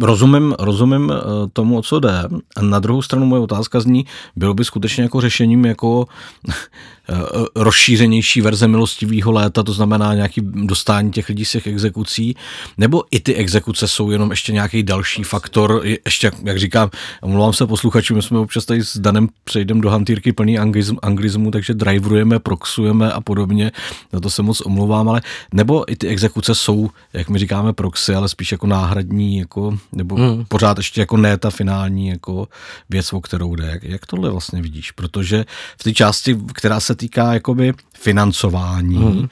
Rozumím, 0.00 0.54
rozumím 0.58 1.12
eh, 1.12 1.22
tomu, 1.52 1.78
o 1.78 1.82
co 1.82 2.00
jde. 2.00 2.22
Na 2.60 2.78
druhou 2.78 3.02
stranu 3.02 3.26
moje 3.26 3.42
otázka 3.42 3.80
zní, 3.80 4.06
bylo 4.36 4.54
by 4.54 4.64
skutečně 4.64 5.02
jako 5.02 5.20
řešením 5.20 5.64
jako 5.64 6.06
Eh, 7.12 7.44
rozšířenější 7.56 8.40
verze 8.40 8.68
milostivého 8.68 9.32
léta, 9.32 9.62
to 9.62 9.72
znamená 9.72 10.14
nějaký 10.14 10.40
dostání 10.44 11.10
těch 11.10 11.28
lidí 11.28 11.44
z 11.44 11.50
těch 11.50 11.66
exekucí, 11.66 12.36
nebo 12.78 13.04
i 13.10 13.20
ty 13.20 13.34
exekuce 13.34 13.88
jsou 13.88 14.10
jenom 14.10 14.30
ještě 14.30 14.52
nějaký 14.52 14.82
další 14.82 15.22
faktor, 15.22 15.82
ještě, 16.04 16.30
jak 16.44 16.58
říkám, 16.58 16.90
omlouvám 17.22 17.52
se 17.52 17.66
posluchačům, 17.66 18.16
my 18.16 18.22
jsme 18.22 18.38
občas 18.38 18.64
tady 18.64 18.84
s 18.84 18.98
Danem 18.98 19.28
přejdeme 19.44 19.80
do 19.80 19.90
hantýrky 19.90 20.32
plný 20.32 20.58
anglizm, 20.58 20.96
anglizmu, 21.02 21.50
takže 21.50 21.74
driverujeme, 21.74 22.38
proxujeme 22.38 23.12
a 23.12 23.20
podobně, 23.20 23.72
za 24.12 24.20
to 24.20 24.30
se 24.30 24.42
moc 24.42 24.60
omlouvám, 24.60 25.08
ale 25.08 25.20
nebo 25.54 25.92
i 25.92 25.96
ty 25.96 26.08
exekuce 26.08 26.54
jsou, 26.54 26.90
jak 27.12 27.28
my 27.28 27.38
říkáme, 27.38 27.72
proxy, 27.72 28.14
ale 28.14 28.28
spíš 28.28 28.52
jako 28.52 28.66
náhradní, 28.66 29.38
jako, 29.38 29.69
nebo 29.92 30.14
hmm. 30.14 30.44
pořád 30.48 30.76
ještě 30.76 31.00
jako 31.00 31.16
ne 31.16 31.38
ta 31.38 31.50
finální 31.50 32.08
jako 32.08 32.48
věc, 32.90 33.12
o 33.12 33.20
kterou 33.20 33.56
jde. 33.56 33.66
Jak, 33.66 33.82
jak 33.82 34.06
tohle 34.06 34.30
vlastně 34.30 34.62
vidíš? 34.62 34.90
Protože 34.90 35.44
v 35.80 35.82
té 35.82 35.92
části, 35.92 36.38
která 36.52 36.80
se 36.80 36.94
týká 36.94 37.34
jakoby 37.34 37.72
financování, 37.98 38.96
hmm. 38.96 39.28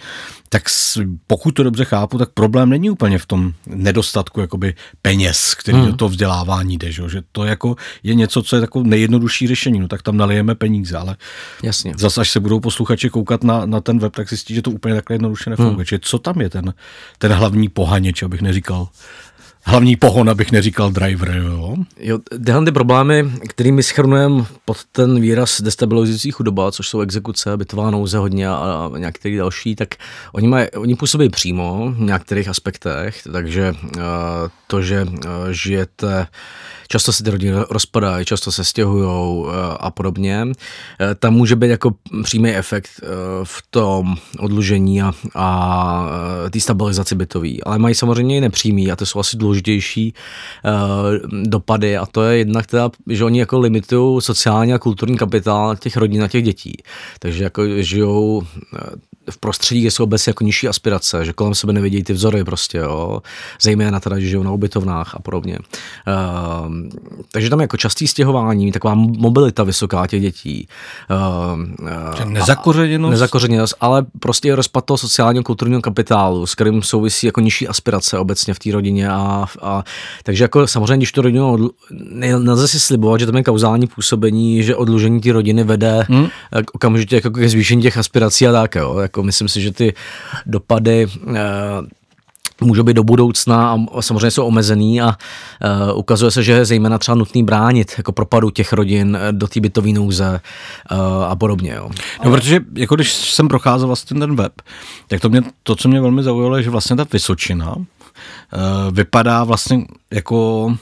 tak 0.49 0.62
pokud 1.26 1.50
to 1.50 1.62
dobře 1.62 1.85
chápu, 1.85 2.18
tak 2.18 2.30
problém 2.30 2.71
není 2.71 2.90
úplně 2.90 3.18
v 3.18 3.26
tom 3.26 3.52
nedostatku 3.66 4.40
jakoby 4.40 4.75
peněz, 5.02 5.54
který 5.54 5.78
hmm. 5.78 5.87
do 5.87 5.97
toho 5.97 6.09
vzdělávání 6.09 6.78
jde, 6.78 6.92
že, 6.92 7.09
že 7.09 7.23
to 7.33 7.45
jako 7.45 7.76
je 8.02 8.14
něco, 8.14 8.42
co 8.42 8.57
je 8.57 8.61
takové 8.61 8.88
nejjednodušší 8.88 9.47
řešení, 9.47 9.80
no 9.80 9.88
tak 9.88 10.02
tam 10.02 10.16
nalijeme 10.16 10.54
peníze, 10.54 10.97
ale 10.97 11.16
Jasně. 11.62 11.95
zase 11.97 12.21
až 12.21 12.30
se 12.30 12.40
budou 12.40 12.61
posluchači 12.61 13.11
koukat 13.11 13.45
na, 13.45 13.66
na 13.66 13.80
ten 13.80 13.99
web, 13.99 14.16
tak 14.16 14.28
zjistí, 14.28 14.54
že 14.54 14.62
to 14.62 14.71
úplně 14.71 14.95
takhle 14.95 15.14
jednoduše 15.14 15.50
nefunguje. 15.50 15.87
Že 15.87 15.99
co 16.02 16.18
tam 16.18 16.40
je 16.40 16.50
ten, 16.50 16.75
ten 17.18 17.33
hlavní 17.33 17.68
pohaněč, 17.68 18.23
abych 18.23 18.42
neříkal 18.42 18.88
hlavní 19.68 19.96
pohon, 19.96 20.30
abych 20.30 20.52
neříkal 20.52 20.90
driver. 20.90 21.34
Jo? 21.37 21.76
Jo, 22.00 22.18
tyhle 22.44 22.64
ty 22.64 22.72
problémy, 22.72 23.30
kterými 23.48 23.82
schrnujeme 23.82 24.44
pod 24.64 24.76
ten 24.92 25.20
výraz 25.20 25.60
destabilizující 25.60 26.30
chudoba, 26.30 26.72
což 26.72 26.88
jsou 26.88 27.00
exekuce, 27.00 27.56
bytová 27.56 27.90
nouze 27.90 28.18
hodně 28.18 28.48
a 28.48 28.90
některý 28.98 29.37
další, 29.37 29.76
tak 29.76 29.88
oni, 30.32 30.48
mají, 30.48 30.70
oni 30.70 30.94
působí 30.94 31.28
přímo 31.28 31.92
v 31.96 32.00
některých 32.00 32.48
aspektech, 32.48 33.22
takže 33.32 33.75
uh, 33.82 34.02
to, 34.66 34.82
že 34.82 35.04
uh, 35.04 35.10
žijete 35.50 36.26
často 36.88 37.12
se 37.12 37.25
ty 37.25 37.30
rodiny 37.30 37.57
rozpadají, 37.71 38.25
často 38.25 38.52
se 38.52 38.64
stěhují 38.64 39.04
uh, 39.04 39.50
a 39.80 39.90
podobně. 39.90 40.42
Uh, 40.45 40.52
tam 41.18 41.35
může 41.35 41.57
být 41.57 41.68
jako 41.68 41.95
přímý 42.23 42.50
efekt 42.50 42.90
uh, 43.02 43.09
v 43.45 43.62
tom 43.71 44.16
odlužení 44.38 45.02
a, 45.02 45.12
a 45.35 46.09
té 46.50 46.61
stabilizaci 46.61 47.14
bytový, 47.14 47.64
ale 47.64 47.78
mají 47.78 47.95
samozřejmě 47.95 48.37
i 48.37 48.40
nepřímý 48.40 48.92
a 48.92 48.97
to 48.97 49.07
jsou 49.07 49.18
asi 49.18 49.37
důležitější 49.37 50.14
dopady 51.42 51.97
a 51.97 52.07
to 52.07 52.23
je 52.23 52.38
jednak 52.38 52.66
teda, 52.66 52.90
že 53.07 53.25
oni 53.25 53.38
jako 53.38 53.59
limitují 53.59 54.23
sociální 54.23 54.75
a 54.75 54.78
kulturní 54.78 55.16
kapitál 55.16 55.76
těch 55.76 55.97
rodin 55.97 56.23
a 56.23 56.28
těch 56.28 56.45
dětí. 56.45 56.76
Takže 57.18 57.45
jako 57.45 57.62
žijou 57.83 58.42
v 59.30 59.38
prostředí, 59.38 59.80
kde 59.80 59.90
jsou 59.90 60.04
obecně 60.04 60.30
jako 60.30 60.44
nižší 60.44 60.68
aspirace, 60.68 61.25
že 61.25 61.32
kolem 61.32 61.54
sebe 61.54 61.73
nevidí 61.73 62.02
ty 62.02 62.12
vzory 62.12 62.44
prostě, 62.44 62.78
jo. 62.78 63.23
Zejména 63.61 64.00
teda, 64.00 64.18
že 64.18 64.28
žijou 64.28 64.42
na 64.42 64.52
ubytovnách 64.52 65.14
a 65.14 65.18
podobně. 65.18 65.58
Uh, 65.58 66.75
takže 67.32 67.50
tam 67.50 67.61
jako 67.61 67.76
častý 67.76 68.08
stěhování, 68.08 68.73
taková 68.73 68.94
mobilita 68.94 69.64
vysoká 69.64 70.06
těch 70.06 70.23
dětí. 70.23 70.68
Uh, 71.11 72.25
nezakořeněnost? 72.25 73.11
Nezakořeněnost, 73.11 73.75
ale 73.80 74.06
prostě 74.20 74.56
rozpad 74.56 74.85
toho 74.85 74.99
sociálního 74.99 75.44
kulturního 75.44 75.82
kapitálu, 75.82 76.47
s 76.47 76.54
kterým 76.54 76.82
souvisí 76.82 77.26
jako 77.26 77.40
nižší 77.40 77.68
aspirace 77.68 78.18
obecně 78.18 78.54
v 78.54 78.58
té 78.58 78.73
rodině. 78.73 79.11
A, 79.11 79.47
a, 79.62 79.85
takže 80.23 80.44
jako 80.44 80.66
samozřejmě, 80.66 80.97
když 80.97 81.12
to 81.12 81.23
rodinu, 81.23 81.70
nelze 82.38 82.68
si 82.68 82.80
slibovat, 82.80 83.20
že 83.20 83.26
tam 83.26 83.37
je 83.37 83.42
kauzální 83.42 83.87
působení, 83.87 84.62
že 84.62 84.76
odlužení 84.76 85.20
té 85.20 85.32
rodiny 85.32 85.64
vede 85.64 86.06
hmm. 86.08 86.28
okamžitě 86.73 87.14
jako 87.14 87.30
ke 87.30 87.49
zvýšení 87.49 87.82
těch 87.82 87.99
aspirací 87.99 88.47
a 88.47 88.52
tak, 88.52 88.75
jo. 88.75 88.99
Jako 88.99 89.17
myslím 89.22 89.48
si, 89.48 89.60
že 89.60 89.72
ty 89.72 89.94
dopady 90.46 91.06
uh, 91.06 91.32
můžou 92.60 92.82
být 92.82 92.94
do 92.94 93.04
budoucna 93.04 93.78
a 93.94 94.02
samozřejmě 94.02 94.30
jsou 94.30 94.46
omezený 94.46 95.00
a 95.00 95.06
uh, 95.06 95.98
ukazuje 95.98 96.30
se, 96.30 96.42
že 96.42 96.52
je 96.52 96.64
zejména 96.64 96.98
třeba 96.98 97.14
nutný 97.14 97.44
bránit 97.44 97.94
jako 97.98 98.12
propadu 98.12 98.50
těch 98.50 98.72
rodin 98.72 99.18
do 99.30 99.46
té 99.46 99.60
bytové 99.60 99.92
nouze 99.92 100.40
uh, 100.90 101.25
a 101.25 101.37
podobně. 101.37 101.72
Jo. 101.76 101.90
No, 102.25 102.30
protože 102.30 102.60
jako 102.75 102.94
když 102.94 103.12
jsem 103.12 103.48
procházel 103.48 103.87
vlastně 103.87 104.20
ten 104.20 104.37
web, 104.37 104.52
tak 105.08 105.20
to, 105.20 105.28
mě, 105.28 105.42
to, 105.62 105.76
co 105.76 105.88
mě 105.88 106.00
velmi 106.00 106.22
zaujalo, 106.22 106.56
je, 106.56 106.62
že 106.62 106.70
vlastně 106.70 106.96
ta 106.96 107.06
Vysočina 107.12 107.76
uh, 107.76 107.84
vypadá 108.90 109.44
vlastně 109.44 109.84
jako 110.10 110.64
uh, 110.64 110.75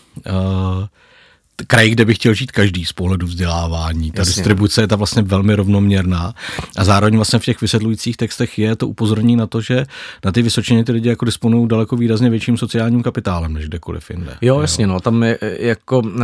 kraj, 1.67 1.91
kde 1.91 2.05
by 2.05 2.15
chtěl 2.15 2.35
žít 2.35 2.53
každý 2.53 2.85
z 2.85 2.93
pohledu 2.93 3.27
vzdělávání. 3.27 4.11
Ta 4.11 4.21
Jasně. 4.21 4.35
distribuce 4.35 4.81
je 4.81 4.87
ta 4.87 4.97
vlastně 4.97 5.23
velmi 5.23 5.55
rovnoměrná 5.55 6.35
a 6.77 6.85
zároveň 6.85 7.17
vlastně 7.17 7.39
v 7.39 7.45
těch 7.45 7.61
vysvětlujících 7.61 8.17
textech 8.17 8.59
je 8.59 8.77
to 8.77 8.89
upozornění 8.89 9.37
na 9.37 9.47
to, 9.47 9.61
že 9.61 9.87
na 10.25 10.33
ty 10.33 10.43
vysočině 10.43 10.85
ty 10.85 10.93
lidi 10.93 11.09
jako 11.09 11.25
disponují 11.25 11.69
daleko 11.69 11.97
výrazně 11.97 12.31
větším 12.31 12.57
sociálním 12.57 13.03
kapitálem 13.03 13.53
než 13.53 13.67
kdekoliv 13.67 14.11
jinde. 14.11 14.37
Jo, 14.41 14.61
jasně, 14.61 14.87
no, 14.87 15.01
tam 15.01 15.23
je 15.23 15.39
jako 15.59 15.99
uh, 15.99 16.23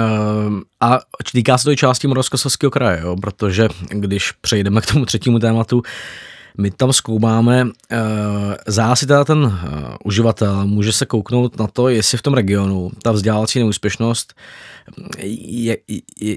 a 0.80 0.98
týká 1.32 1.58
se 1.58 1.64
to 1.64 1.72
i 1.72 1.76
části 1.76 2.08
Moravskoslezského 2.08 2.70
kraje, 2.70 3.00
jo, 3.02 3.16
protože 3.16 3.68
když 3.88 4.32
přejdeme 4.32 4.80
k 4.80 4.86
tomu 4.86 5.04
třetímu 5.04 5.38
tématu, 5.38 5.82
my 6.58 6.70
tam 6.70 6.92
zkoumáme, 6.92 7.64
uh, 7.64 7.70
zásí 8.66 9.06
teda 9.06 9.24
ten 9.24 9.38
uh, 9.38 9.52
uživatel 10.04 10.66
může 10.66 10.92
se 10.92 11.06
kouknout 11.06 11.58
na 11.58 11.66
to, 11.66 11.88
jestli 11.88 12.18
v 12.18 12.22
tom 12.22 12.34
regionu 12.34 12.90
ta 13.02 13.12
vzdělávací 13.12 13.58
neúspěšnost 13.58 14.34
je, 15.18 15.76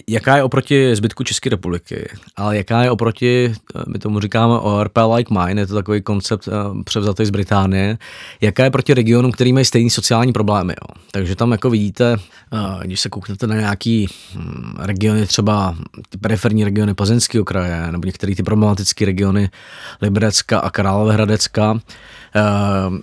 jaká 0.07 0.37
je 0.37 0.43
oproti 0.43 0.95
zbytku 0.95 1.23
České 1.23 1.49
republiky, 1.49 2.09
ale 2.35 2.57
jaká 2.57 2.83
je 2.83 2.91
oproti, 2.91 3.53
eh, 3.75 3.83
my 3.87 3.99
tomu 3.99 4.19
říkáme 4.19 4.59
ORP 4.59 4.97
like 5.15 5.33
mine, 5.33 5.61
je 5.61 5.67
to 5.67 5.73
takový 5.73 6.01
koncept 6.01 6.49
převzatý 6.85 7.25
z 7.25 7.29
Británie, 7.29 7.97
jaká 8.41 8.63
je 8.63 8.71
proti 8.71 8.93
regionům, 8.93 9.31
který 9.31 9.53
mají 9.53 9.65
stejné 9.65 9.89
sociální 9.89 10.33
problémy. 10.33 10.73
Jo. 10.81 11.01
Takže 11.11 11.35
tam 11.35 11.51
jako 11.51 11.69
vidíte, 11.69 12.17
když 12.83 12.99
se 12.99 13.09
kouknete 13.09 13.47
na 13.47 13.55
nějaký 13.55 14.07
hm, 14.35 14.75
regiony, 14.79 15.25
třeba 15.25 15.75
ty 16.09 16.17
periferní 16.17 16.63
regiony 16.63 16.93
Plzeňského 16.93 17.45
kraje, 17.45 17.91
nebo 17.91 18.05
některé 18.05 18.35
ty 18.35 18.43
problematické 18.43 19.05
regiony 19.05 19.49
Liberecka 20.05 20.59
a 20.61 20.69
Královéhradecka, 20.69 21.81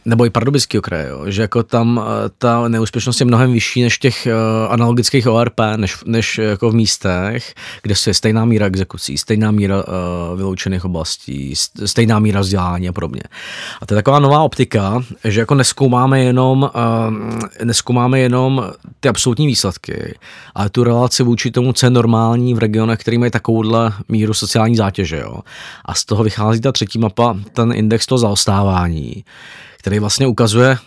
nebo 0.05 0.27
i 0.27 0.31
Pardubického 0.31 0.83
kraje, 0.83 1.09
jo, 1.09 1.23
že 1.27 1.43
jako 1.43 1.63
tam 1.63 2.01
eh, 2.05 2.31
ta 2.39 2.69
neúspěšnost 2.69 3.21
je 3.21 3.27
mnohem 3.27 3.53
vyšší 3.53 3.83
než 3.83 3.99
těch 3.99 4.27
eh, 4.27 4.33
analogických 4.69 5.27
ORP, 5.27 5.61
než, 5.77 5.97
než 6.07 6.39
jako 6.39 6.71
v 6.71 6.75
místech, 6.75 7.55
kde 7.83 7.95
je 8.07 8.15
stejná 8.15 8.45
míra 8.45 8.67
exekucí, 8.67 9.19
stejná 9.19 9.51
míra 9.51 9.85
vyloučených 10.37 10.85
oblastí, 10.85 11.55
stejná 11.85 12.19
míra 12.19 12.41
vzdělání 12.41 12.89
a 12.89 12.93
podobně. 12.93 13.23
A 13.81 13.87
to 13.87 13.95
je 13.95 13.97
taková 13.97 14.19
nová 14.19 14.43
optika, 14.43 15.05
že 15.25 15.41
jako 15.41 15.55
neskoumáme 15.55 16.21
jenom, 16.21 16.71
neskoumáme 17.65 18.21
jenom 18.21 18.71
ty 19.01 19.09
absolutní 19.09 19.47
výsledky, 19.47 20.19
ale 20.55 20.71
tu 20.71 20.85
relaci 20.85 21.23
vůči 21.23 21.51
tomu, 21.51 21.73
co 21.73 21.87
je 21.87 21.91
normální 21.91 22.55
v 22.55 22.59
regionech, 22.59 22.99
který 22.99 23.19
mají 23.19 23.31
takovouhle 23.31 23.93
míru 24.09 24.35
sociální 24.35 24.77
zátěže. 24.77 25.19
Jo. 25.19 25.41
A 25.85 25.95
z 25.95 26.05
toho 26.05 26.25
vychází 26.25 26.61
ta 26.61 26.73
třetí 26.73 26.99
mapa, 26.99 27.37
ten 27.53 27.73
index 27.73 28.07
toho 28.07 28.19
zaostávání, 28.19 29.22
který 29.79 29.99
vlastně 29.99 30.27
ukazuje, 30.27 30.79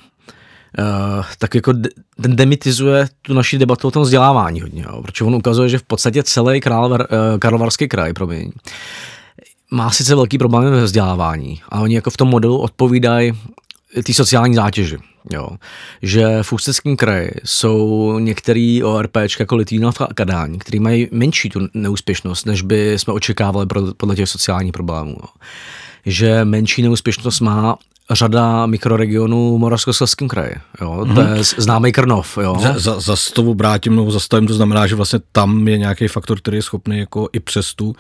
Uh, 0.80 1.26
tak 1.40 1.56
jako 1.56 1.74
ten 2.22 2.36
demitizuje 2.36 3.08
tu 3.22 3.34
naši 3.34 3.58
debatu 3.58 3.88
o 3.88 3.92
tom 3.92 4.04
vzdělávání 4.04 4.62
hodně, 4.62 4.84
jo, 4.84 5.02
protože 5.02 5.24
on 5.24 5.36
ukazuje, 5.36 5.70
že 5.70 5.78
v 5.78 5.84
podstatě 5.84 6.24
celý 6.24 6.62
Králvar, 6.62 7.02
uh, 7.02 7.40
Karlovarský 7.40 7.88
kraj, 7.88 8.14
promiň, 8.14 8.52
má 9.72 9.92
sice 9.92 10.16
velký 10.16 10.38
problém 10.38 10.72
ve 10.72 10.84
vzdělávání, 10.84 11.62
ale 11.70 11.82
oni 11.82 11.96
jako 11.96 12.10
v 12.10 12.18
tom 12.18 12.28
modelu 12.28 12.58
odpovídají 12.58 13.34
ty 14.04 14.14
sociální 14.14 14.56
zátěži. 14.56 14.98
Jo. 15.32 15.50
Že 16.02 16.44
v 16.44 16.54
Ústeckém 16.54 16.96
kraji 16.96 17.32
jsou 17.44 18.20
některý 18.20 18.84
ORP 18.84 19.18
jako 19.40 19.56
Litvínov 19.56 20.02
a 20.02 20.08
Kadáň, 20.14 20.58
který 20.58 20.80
mají 20.80 21.08
menší 21.12 21.50
tu 21.50 21.60
neúspěšnost, 21.74 22.46
než 22.46 22.62
by 22.62 23.00
jsme 23.00 23.14
očekávali 23.14 23.68
podle 23.98 24.16
těch 24.16 24.30
sociálních 24.30 24.74
problémů. 24.74 25.16
Jo. 25.22 25.30
Že 26.06 26.46
menší 26.46 26.82
neúspěšnost 26.82 27.42
má 27.42 27.78
řada 28.12 28.66
mikroregionů 28.66 29.58
v 29.58 29.60
Moravskoslezském 29.60 30.28
kraji. 30.28 30.56
Jo? 30.82 30.92
Mm-hmm. 30.92 31.16
To 31.16 31.22
je 31.22 31.44
známý 31.58 31.92
Krnov. 31.92 32.38
Jo? 32.38 32.58
Za, 32.60 32.80
za, 32.80 33.00
za 33.00 33.16
to 33.34 33.44
obrátím 33.44 33.96
nebo 33.96 34.12
zastavím, 34.12 34.48
to 34.48 34.54
znamená, 34.54 34.88
že 34.88 34.96
vlastně 34.96 35.20
tam 35.32 35.68
je 35.68 35.78
nějaký 35.78 36.08
faktor, 36.08 36.38
který 36.38 36.58
je 36.58 36.62
schopný 36.62 37.00
jako 37.00 37.30
i 37.34 37.40
přes 37.40 37.74
tu 37.74 37.96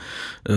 e, 0.49 0.53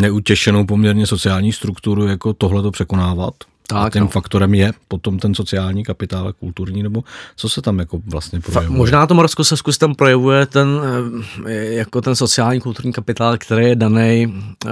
neutěšenou 0.00 0.66
poměrně 0.66 1.06
sociální 1.06 1.52
strukturu 1.52 2.06
jako 2.06 2.32
tohle 2.32 2.62
to 2.62 2.70
překonávat. 2.70 3.34
Tak, 3.68 3.86
a 3.86 3.90
tím 3.90 4.02
no. 4.02 4.08
faktorem 4.08 4.54
je 4.54 4.72
potom 4.88 5.18
ten 5.18 5.34
sociální 5.34 5.84
kapitál 5.84 6.28
a 6.28 6.32
kulturní, 6.32 6.82
nebo 6.82 7.04
co 7.36 7.48
se 7.48 7.62
tam 7.62 7.78
jako 7.78 8.00
vlastně 8.06 8.40
projevuje? 8.40 8.68
Fa- 8.68 8.76
možná 8.76 9.06
to 9.06 9.14
Moravskoslezsku 9.14 9.72
se 9.72 9.78
tam 9.78 9.94
projevuje 9.94 10.46
ten, 10.46 10.68
eh, 11.46 11.50
jako 11.54 12.00
ten 12.00 12.16
sociální 12.16 12.60
kulturní 12.60 12.92
kapitál, 12.92 13.38
který 13.38 13.66
je 13.66 13.76
daný, 13.76 14.34
eh, 14.66 14.70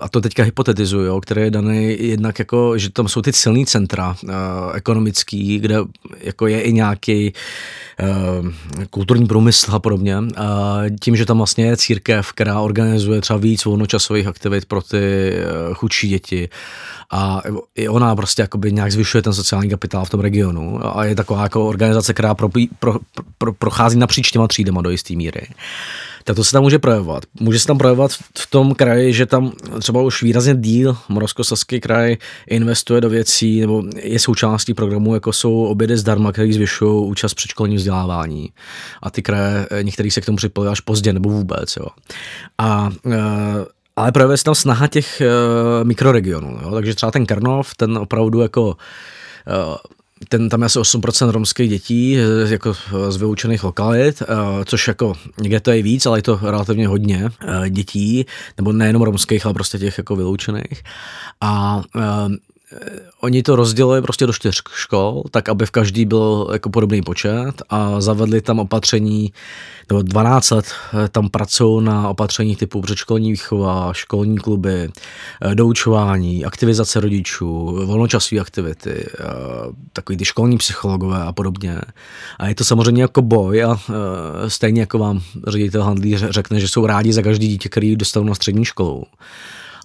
a 0.00 0.08
to 0.08 0.20
teďka 0.20 0.42
hypotetizuju, 0.42 1.04
jo, 1.04 1.20
který 1.20 1.42
je 1.42 1.50
daný 1.50 1.96
jednak 2.00 2.38
jako, 2.38 2.78
že 2.78 2.90
tam 2.90 3.08
jsou 3.08 3.22
ty 3.22 3.32
silný 3.32 3.66
centra 3.66 4.16
eh, 4.28 4.32
ekonomický, 4.74 5.58
kde 5.58 5.76
jako 6.20 6.46
je 6.46 6.60
i 6.60 6.72
nějaký 6.72 7.32
kulturní 8.90 9.26
průmysl 9.26 9.74
a 9.74 9.78
podobně. 9.78 10.16
A 10.36 10.80
tím, 11.00 11.16
že 11.16 11.26
tam 11.26 11.36
vlastně 11.36 11.64
je 11.66 11.76
církev, 11.76 12.32
která 12.32 12.60
organizuje 12.60 13.20
třeba 13.20 13.36
víc 13.36 13.64
volnočasových 13.64 14.26
aktivit 14.26 14.66
pro 14.66 14.82
ty 14.82 15.32
chudší 15.74 16.08
děti 16.08 16.48
a 17.10 17.42
i 17.74 17.88
ona 17.88 18.16
prostě 18.16 18.33
jakoby 18.42 18.72
nějak 18.72 18.92
zvyšuje 18.92 19.22
ten 19.22 19.32
sociální 19.32 19.70
kapitál 19.70 20.04
v 20.04 20.10
tom 20.10 20.20
regionu 20.20 20.96
a 20.96 21.04
je 21.04 21.14
taková 21.14 21.42
jako 21.42 21.68
organizace, 21.68 22.14
která 22.14 22.34
pro, 22.34 22.48
pro, 22.78 22.94
pro, 23.38 23.52
prochází 23.52 23.98
napříč 23.98 24.30
těma 24.30 24.48
třídama 24.48 24.82
do 24.82 24.90
jisté 24.90 25.14
míry 25.14 25.46
tak 26.24 26.36
to 26.36 26.44
se 26.44 26.52
tam 26.52 26.62
může 26.62 26.78
projevovat. 26.78 27.24
Může 27.40 27.60
se 27.60 27.66
tam 27.66 27.78
projevovat 27.78 28.10
v 28.38 28.50
tom 28.50 28.74
kraji, 28.74 29.12
že 29.12 29.26
tam 29.26 29.52
třeba 29.78 30.02
už 30.02 30.22
výrazně 30.22 30.54
díl 30.54 30.96
Moravskoslezský 31.08 31.80
kraj 31.80 32.16
investuje 32.46 33.00
do 33.00 33.08
věcí 33.08 33.60
nebo 33.60 33.82
je 33.96 34.18
součástí 34.18 34.74
programu, 34.74 35.14
jako 35.14 35.32
jsou 35.32 35.64
obědy 35.64 35.96
zdarma, 35.96 36.32
které 36.32 36.52
zvyšují 36.52 37.08
účast 37.08 37.34
předškolní 37.34 37.76
vzdělávání. 37.76 38.52
A 39.02 39.10
ty 39.10 39.22
kraje, 39.22 39.66
některý 39.82 40.10
se 40.10 40.20
k 40.20 40.26
tomu 40.26 40.36
připojí 40.36 40.68
až 40.68 40.80
pozdě 40.80 41.12
nebo 41.12 41.28
vůbec. 41.28 41.76
Jo. 41.76 41.86
A 42.58 42.90
e, 43.06 43.18
ale 43.96 44.12
projevuje 44.12 44.36
se 44.36 44.44
tam 44.44 44.54
snaha 44.54 44.86
těch 44.86 45.22
uh, 45.22 45.86
mikroregionů. 45.88 46.58
Jo? 46.62 46.70
Takže 46.74 46.94
třeba 46.94 47.12
ten 47.12 47.26
Krnov, 47.26 47.74
ten 47.74 47.98
opravdu 47.98 48.40
jako 48.40 48.66
uh, 48.66 48.74
ten, 50.28 50.48
tam 50.48 50.62
je 50.62 50.66
asi 50.66 50.78
8% 50.78 51.30
romských 51.30 51.70
dětí 51.70 52.18
jako 52.48 52.74
z 53.08 53.16
vyučených 53.16 53.64
lokalit, 53.64 54.22
což 54.64 54.88
jako 54.88 55.12
někde 55.40 55.60
to 55.60 55.70
je 55.70 55.82
víc, 55.82 56.06
ale 56.06 56.18
je 56.18 56.22
to 56.22 56.40
relativně 56.42 56.88
hodně 56.88 57.30
dětí, 57.68 58.26
nebo 58.56 58.72
nejenom 58.72 59.02
romských, 59.02 59.44
ale 59.46 59.54
prostě 59.54 59.78
těch 59.78 59.98
jako 59.98 60.16
vyloučených. 60.16 60.82
A 61.40 61.82
oni 63.20 63.42
to 63.42 63.56
rozdělili 63.56 64.02
prostě 64.02 64.26
do 64.26 64.32
čtyř 64.32 64.62
škol, 64.74 65.22
tak 65.30 65.48
aby 65.48 65.66
v 65.66 65.70
každý 65.70 66.04
byl 66.04 66.48
jako 66.52 66.70
podobný 66.70 67.02
počet 67.02 67.52
a 67.70 68.00
zavedli 68.00 68.40
tam 68.40 68.58
opatření, 68.58 69.32
nebo 69.90 70.02
12 70.02 70.50
let 70.50 70.66
eh, 71.04 71.08
tam 71.08 71.28
pracují 71.28 71.84
na 71.84 72.08
opatření 72.08 72.56
typu 72.56 72.80
předškolní 72.80 73.30
výchova, 73.30 73.92
školní 73.92 74.38
kluby, 74.38 74.88
eh, 75.42 75.54
doučování, 75.54 76.44
aktivizace 76.44 77.00
rodičů, 77.00 77.64
volnočasové 77.86 78.40
aktivity, 78.40 79.06
eh, 79.20 79.24
takový 79.92 80.16
ty 80.16 80.24
školní 80.24 80.58
psychologové 80.58 81.22
a 81.22 81.32
podobně. 81.32 81.80
A 82.38 82.48
je 82.48 82.54
to 82.54 82.64
samozřejmě 82.64 83.02
jako 83.02 83.22
boj 83.22 83.64
a 83.64 83.78
stejně 84.48 84.80
jako 84.80 84.98
vám 84.98 85.20
ředitel 85.46 85.82
Handlí 85.82 86.16
řekne, 86.16 86.60
že 86.60 86.68
jsou 86.68 86.86
rádi 86.86 87.12
za 87.12 87.22
každý 87.22 87.48
dítě, 87.48 87.68
který 87.68 87.96
dostanou 87.96 88.26
na 88.26 88.34
střední 88.34 88.64
školu 88.64 89.04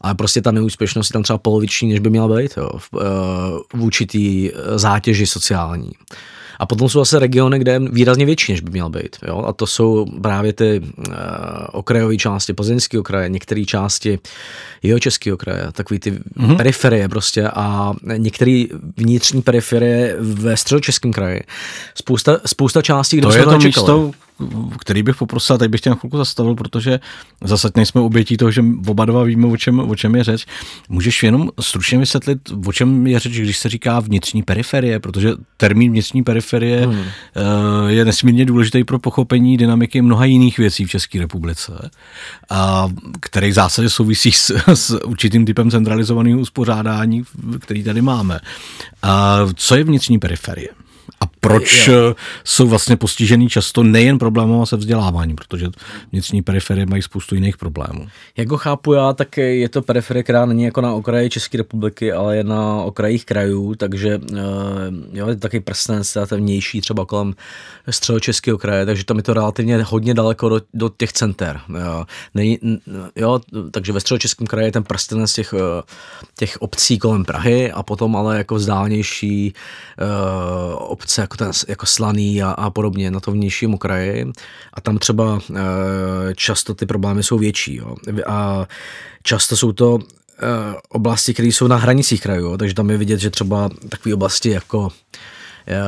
ale 0.02 0.16
prostě 0.16 0.42
ta 0.42 0.52
neúspěšnost 0.52 1.10
je 1.10 1.14
tam 1.14 1.24
třeba 1.24 1.38
poloviční, 1.38 1.90
než 1.90 2.00
by 2.00 2.10
měla 2.10 2.38
být 2.38 2.58
jo, 2.58 2.70
v, 2.78 2.90
eh, 2.94 3.78
v 3.78 3.84
určitý 3.84 4.52
eh, 4.52 4.80
zátěži 4.80 5.28
sociální. 5.28 5.92
A 6.60 6.66
potom 6.66 6.90
jsou 6.90 7.00
zase 7.00 7.20
regiony, 7.20 7.60
kde 7.60 7.72
je 7.72 7.80
výrazně 7.80 8.26
větší, 8.26 8.52
než 8.52 8.62
by 8.62 8.72
měl 8.72 8.90
být. 8.90 9.18
Jo? 9.28 9.44
A 9.48 9.54
to 9.54 9.68
jsou 9.68 10.06
právě 10.22 10.54
ty 10.54 10.80
uh, 10.80 11.06
okrajové 11.72 12.18
části, 12.18 12.54
plzeňské 12.54 13.00
okraje, 13.00 13.30
některé 13.30 13.66
části 13.66 14.20
jeho 14.84 15.00
českého 15.00 15.38
kraje, 15.38 15.68
takový 15.72 16.00
ty 16.00 16.12
mm-hmm. 16.12 16.58
periferie 16.58 17.10
prostě 17.10 17.48
a 17.48 17.94
některé 18.18 18.64
vnitřní 18.98 19.42
periferie 19.42 20.16
ve 20.20 20.58
středočeském 20.58 21.14
kraji. 21.14 21.42
Spousta, 21.96 22.40
spousta 22.46 22.82
částí, 22.82 23.18
kde 23.18 23.28
to 23.28 23.36
je 23.36 23.44
to 23.44 23.58
místo, 23.58 24.12
který 24.80 25.04
bych 25.04 25.16
poprosil, 25.16 25.58
teď 25.58 25.72
bych 25.72 25.82
tě 25.82 25.90
na 25.90 25.96
chvilku 25.96 26.18
zastavil, 26.18 26.56
protože 26.56 27.00
zase 27.44 27.70
nejsme 27.76 28.02
obětí 28.02 28.38
toho, 28.38 28.52
že 28.52 28.64
oba 28.88 29.06
dva 29.06 29.24
víme, 29.24 29.48
o 29.48 29.58
čem, 29.58 29.80
o 29.80 29.96
čem 29.96 30.16
je 30.16 30.24
řeč. 30.24 30.46
Můžeš 30.90 31.24
jenom 31.24 31.50
stručně 31.60 31.98
vysvětlit, 31.98 32.40
o 32.66 32.74
čem 32.74 33.08
je 33.08 33.20
řeč, 33.20 33.40
když 33.40 33.58
se 33.58 33.70
říká 33.70 34.00
vnitřní 34.00 34.44
periferie, 34.44 35.00
protože 35.00 35.32
termín 35.58 35.92
vnitřní 35.92 36.24
periferie 36.24 36.86
hmm. 36.86 37.04
Eh, 37.36 37.92
je 37.92 38.06
nesmírně 38.06 38.46
důležitý 38.46 38.84
pro 38.84 39.00
pochopení 39.00 39.58
dynamiky 39.58 40.02
mnoha 40.02 40.26
jiných 40.26 40.58
věcí 40.58 40.86
v 40.86 40.90
České 40.90 41.20
republice, 41.20 41.90
a 42.50 42.88
který 43.20 43.52
v 43.52 43.54
zásadě 43.54 43.90
souvisí 43.90 44.32
s, 44.32 44.52
s 44.68 45.06
určitým 45.06 45.46
typem 45.46 45.72
centralizovaného 45.72 46.40
uspořádání, 46.40 47.24
který 47.60 47.84
tady 47.84 48.02
máme. 48.02 48.40
A 49.04 49.40
co 49.56 49.76
je 49.76 49.84
vnitřní 49.84 50.20
periferie? 50.20 50.70
A 51.22 51.26
proč 51.40 51.88
jo. 51.88 52.16
jsou 52.44 52.68
vlastně 52.68 52.98
postižený 52.98 53.50
často 53.50 53.84
nejen 53.84 54.20
problémů 54.20 54.66
se 54.66 54.78
vzděláváním, 54.78 55.36
protože 55.36 55.68
vnitřní 56.12 56.42
periferie 56.42 56.86
mají 56.86 57.02
spoustu 57.02 57.36
jiných 57.36 57.58
problémů. 57.58 58.08
Jak 58.38 58.50
ho 58.50 58.58
chápu 58.58 58.94
já, 58.94 59.14
tak 59.14 59.38
je 59.38 59.70
to 59.70 59.82
periferie, 59.82 60.24
která 60.24 60.46
není 60.46 60.64
jako 60.64 60.82
na 60.82 60.94
okraji 60.94 61.30
České 61.30 61.58
republiky, 61.58 62.12
ale 62.12 62.38
je 62.38 62.44
na 62.44 62.76
okrajích 62.76 63.26
krajů, 63.26 63.76
takže 63.76 64.20
eh, 64.34 64.38
jo, 65.14 65.28
je 65.28 65.36
to 65.36 65.42
taky 65.42 65.60
prstenec, 65.60 66.18
ten 66.28 66.40
vnější 66.40 66.82
třeba 66.82 67.06
kolem 67.06 67.34
středočeského 67.90 68.58
kraje, 68.58 68.86
takže 68.86 69.06
tam 69.06 69.18
je 69.18 69.24
to 69.24 69.34
relativně 69.34 69.84
hodně 69.84 70.14
daleko 70.14 70.50
do, 70.50 70.62
do 70.74 70.90
těch 70.98 71.14
center. 71.14 71.60
Jo. 71.70 72.06
Není, 72.34 72.60
jo, 73.16 73.40
takže 73.72 73.94
ve 73.94 74.00
středočeském 74.00 74.48
kraji 74.48 74.68
je 74.68 74.72
ten 74.72 74.84
prstenec 74.84 75.34
těch, 75.34 75.54
eh, 75.54 75.82
těch 76.38 76.58
obcí 76.62 77.00
kolem 77.00 77.26
Prahy 77.26 77.72
a 77.72 77.84
potom 77.84 78.16
ale 78.16 78.38
jako 78.38 78.56
vzdálenější 78.56 79.54
uh, 79.54 80.92
obce 81.00 81.22
jako, 81.22 81.38
ten, 81.38 81.52
jako 81.68 81.86
Slaný 81.86 82.44
a, 82.44 82.52
a 82.52 82.70
podobně 82.70 83.12
na 83.12 83.20
to 83.20 83.32
vnějším 83.32 83.74
okraji 83.74 84.26
a 84.74 84.82
tam 84.82 84.98
třeba 84.98 85.40
e, 85.56 86.36
často 86.36 86.74
ty 86.74 86.86
problémy 86.86 87.24
jsou 87.24 87.38
větší. 87.38 87.76
Jo. 87.76 87.96
A 88.28 88.68
často 89.24 89.58
jsou 89.58 89.72
to 89.72 90.00
e, 90.00 90.06
oblasti, 90.90 91.34
které 91.34 91.48
jsou 91.48 91.68
na 91.68 91.76
hranicích 91.76 92.22
krajů, 92.22 92.58
takže 92.58 92.76
tam 92.76 92.90
je 92.90 92.98
vidět, 92.98 93.20
že 93.20 93.30
třeba 93.30 93.70
takové 93.90 94.14
oblasti 94.14 94.50
jako 94.50 94.90
e, 95.68 95.80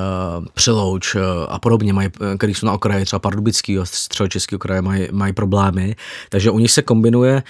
Přelouč 0.54 1.16
a 1.48 1.60
podobně, 1.60 1.94
mají, 1.94 2.10
který 2.38 2.54
jsou 2.54 2.66
na 2.66 2.74
okraji, 2.74 3.06
třeba 3.06 3.20
Pardubický, 3.20 3.78
středočeský 3.84 4.56
okraje 4.56 4.82
mají, 4.82 5.08
mají 5.12 5.34
problémy, 5.34 5.96
takže 6.30 6.52
u 6.52 6.60
nich 6.60 6.72
se 6.72 6.82
kombinuje 6.82 7.44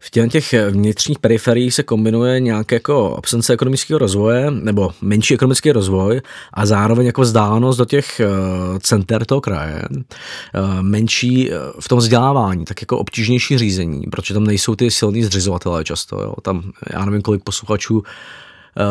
v 0.00 0.10
těch, 0.10 0.30
těch 0.30 0.54
vnitřních 0.70 1.18
periferiích 1.18 1.74
se 1.74 1.82
kombinuje 1.82 2.40
nějaké 2.40 2.76
jako 2.76 3.14
absence 3.16 3.52
ekonomického 3.52 3.98
rozvoje 3.98 4.50
nebo 4.50 4.90
menší 5.00 5.34
ekonomický 5.34 5.72
rozvoj 5.72 6.20
a 6.52 6.66
zároveň 6.66 7.06
jako 7.06 7.20
vzdálenost 7.22 7.78
do 7.78 7.84
těch 7.84 8.20
uh, 8.20 8.78
center 8.78 9.24
toho 9.24 9.40
kraje, 9.40 9.82
uh, 9.90 10.82
menší 10.82 11.50
uh, 11.50 11.56
v 11.80 11.88
tom 11.88 11.98
vzdělávání, 11.98 12.64
tak 12.64 12.82
jako 12.82 12.98
obtížnější 12.98 13.58
řízení, 13.58 14.02
protože 14.10 14.34
tam 14.34 14.44
nejsou 14.44 14.74
ty 14.74 14.90
silní 14.90 15.22
zřizovatelé 15.22 15.84
často. 15.84 16.22
Jo. 16.22 16.34
Tam 16.42 16.72
já 16.92 17.04
nevím, 17.04 17.22
kolik 17.22 17.42
posluchačů 17.42 18.02
Eh, 18.02 18.02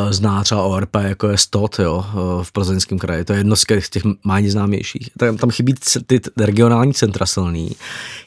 zná 0.10 0.44
třeba 0.44 0.62
ORP, 0.62 0.96
jako 0.96 1.30
je 1.30 1.38
STOT 1.38 1.80
jo, 1.80 2.06
eh, 2.08 2.44
v 2.44 2.52
plzeňském 2.52 3.00
kraji. 3.00 3.26
To 3.26 3.34
je 3.34 3.40
jedno 3.40 3.56
z 3.56 3.66
těch 3.90 4.04
méně 4.24 4.52
známějších. 4.52 5.10
Tam, 5.18 5.38
tam 5.38 5.50
chybí 5.50 5.74
ty 6.08 6.22
regionální 6.38 6.94
centra 6.94 7.26
silný. 7.26 7.76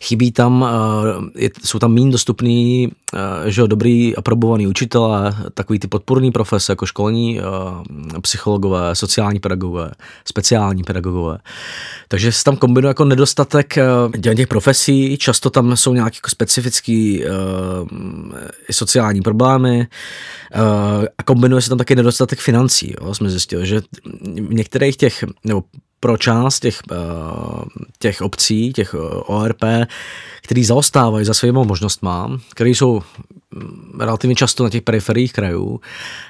Chybí 0.02 0.32
tam, 0.32 0.66
eh, 0.68 1.42
je, 1.42 1.50
jsou 1.64 1.78
tam 1.78 1.94
méně 1.94 2.10
dostupný 2.10 2.92
že 3.46 3.62
dobrý 3.66 4.16
aprobovaný 4.16 4.66
učitelé, 4.66 5.36
takový 5.54 5.78
ty 5.78 5.88
podporný 5.88 6.30
profese, 6.30 6.72
jako 6.72 6.86
školní 6.86 7.40
psychologové, 8.20 8.94
sociální 8.94 9.40
pedagogové, 9.40 9.90
speciální 10.24 10.82
pedagogové. 10.82 11.38
Takže 12.08 12.32
se 12.32 12.44
tam 12.44 12.56
kombinuje 12.56 12.90
jako 12.90 13.04
nedostatek 13.04 13.78
těch 14.36 14.46
profesí, 14.46 15.16
často 15.18 15.50
tam 15.50 15.76
jsou 15.76 15.94
nějaké 15.94 16.16
jako 16.16 16.30
specifické 16.30 17.18
sociální 18.70 19.20
problémy 19.20 19.86
a 21.18 21.22
kombinuje 21.22 21.47
kombinuje 21.48 21.62
se 21.62 21.68
tam 21.68 21.78
taky 21.78 21.96
nedostatek 21.96 22.38
financí. 22.38 22.94
Jo. 23.00 23.14
Jsme 23.14 23.30
zjistili, 23.30 23.66
že 23.66 23.80
v 24.22 24.54
některých 24.54 24.96
těch, 24.96 25.24
nebo 25.44 25.62
pro 26.00 26.16
část 26.16 26.60
těch, 26.60 26.78
eh, 26.92 26.96
těch 27.98 28.22
obcí, 28.22 28.72
těch 28.72 28.94
eh, 28.94 28.98
ORP, 29.26 29.62
který 30.42 30.64
zaostávají 30.64 31.24
za 31.24 31.34
svými 31.34 31.58
možnostmi, 31.64 32.10
které 32.54 32.70
jsou 32.70 33.02
mm, 33.54 34.00
relativně 34.00 34.34
často 34.34 34.64
na 34.64 34.70
těch 34.70 34.82
periferiích 34.82 35.32
krajů, 35.32 35.80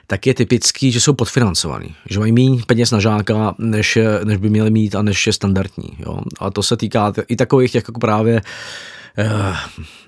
tak 0.06 0.26
je 0.26 0.34
typický, 0.34 0.92
že 0.92 1.00
jsou 1.00 1.12
podfinancovaný, 1.12 1.94
že 2.10 2.18
mají 2.18 2.32
méně 2.32 2.62
peněz 2.66 2.90
na 2.90 3.00
žáka, 3.00 3.54
než, 3.58 3.98
než 4.24 4.36
by 4.36 4.50
měli 4.50 4.70
mít 4.70 4.94
a 4.94 5.02
než 5.02 5.26
je 5.26 5.32
standardní. 5.32 5.90
Jo. 5.98 6.18
A 6.38 6.50
to 6.50 6.62
se 6.62 6.76
týká 6.76 7.12
i 7.28 7.36
takových 7.36 7.72
těch 7.72 7.84
jako 7.88 8.00
právě 8.00 8.34
uh, 8.34 8.48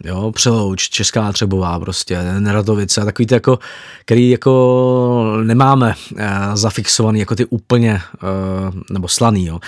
jo, 0.05 0.33
Přelouč, 0.33 0.89
Česká 0.89 1.33
Třebová 1.33 1.81
prostě, 1.81 2.19
Neradovice 2.39 3.01
a 3.01 3.05
takový 3.05 3.27
ty 3.27 3.35
jako, 3.35 3.59
který 4.05 4.31
jako 4.31 5.37
nemáme 5.45 5.95
uh, 6.13 6.21
zafixovaný 6.55 7.21
jako 7.21 7.35
ty 7.35 7.45
úplně, 7.45 8.01
uh, 8.23 8.81
nebo 8.91 9.09
slaný, 9.09 9.47
jo, 9.47 9.59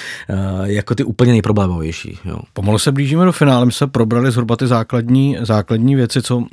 jako 0.63 0.95
ty 0.95 1.05
úplně 1.05 1.33
nejproblémovější. 1.33 2.19
Jo. 2.25 2.39
Pomalu 2.53 2.79
se 2.79 2.93
blížíme 2.93 3.25
do 3.25 3.33
finále, 3.33 3.67
my 3.67 3.73
jsme 3.73 3.87
probrali 3.87 4.31
zhruba 4.31 4.57
ty 4.57 4.67
základní, 4.67 5.37
základní 5.41 5.97
věci, 5.97 6.23
co, 6.23 6.45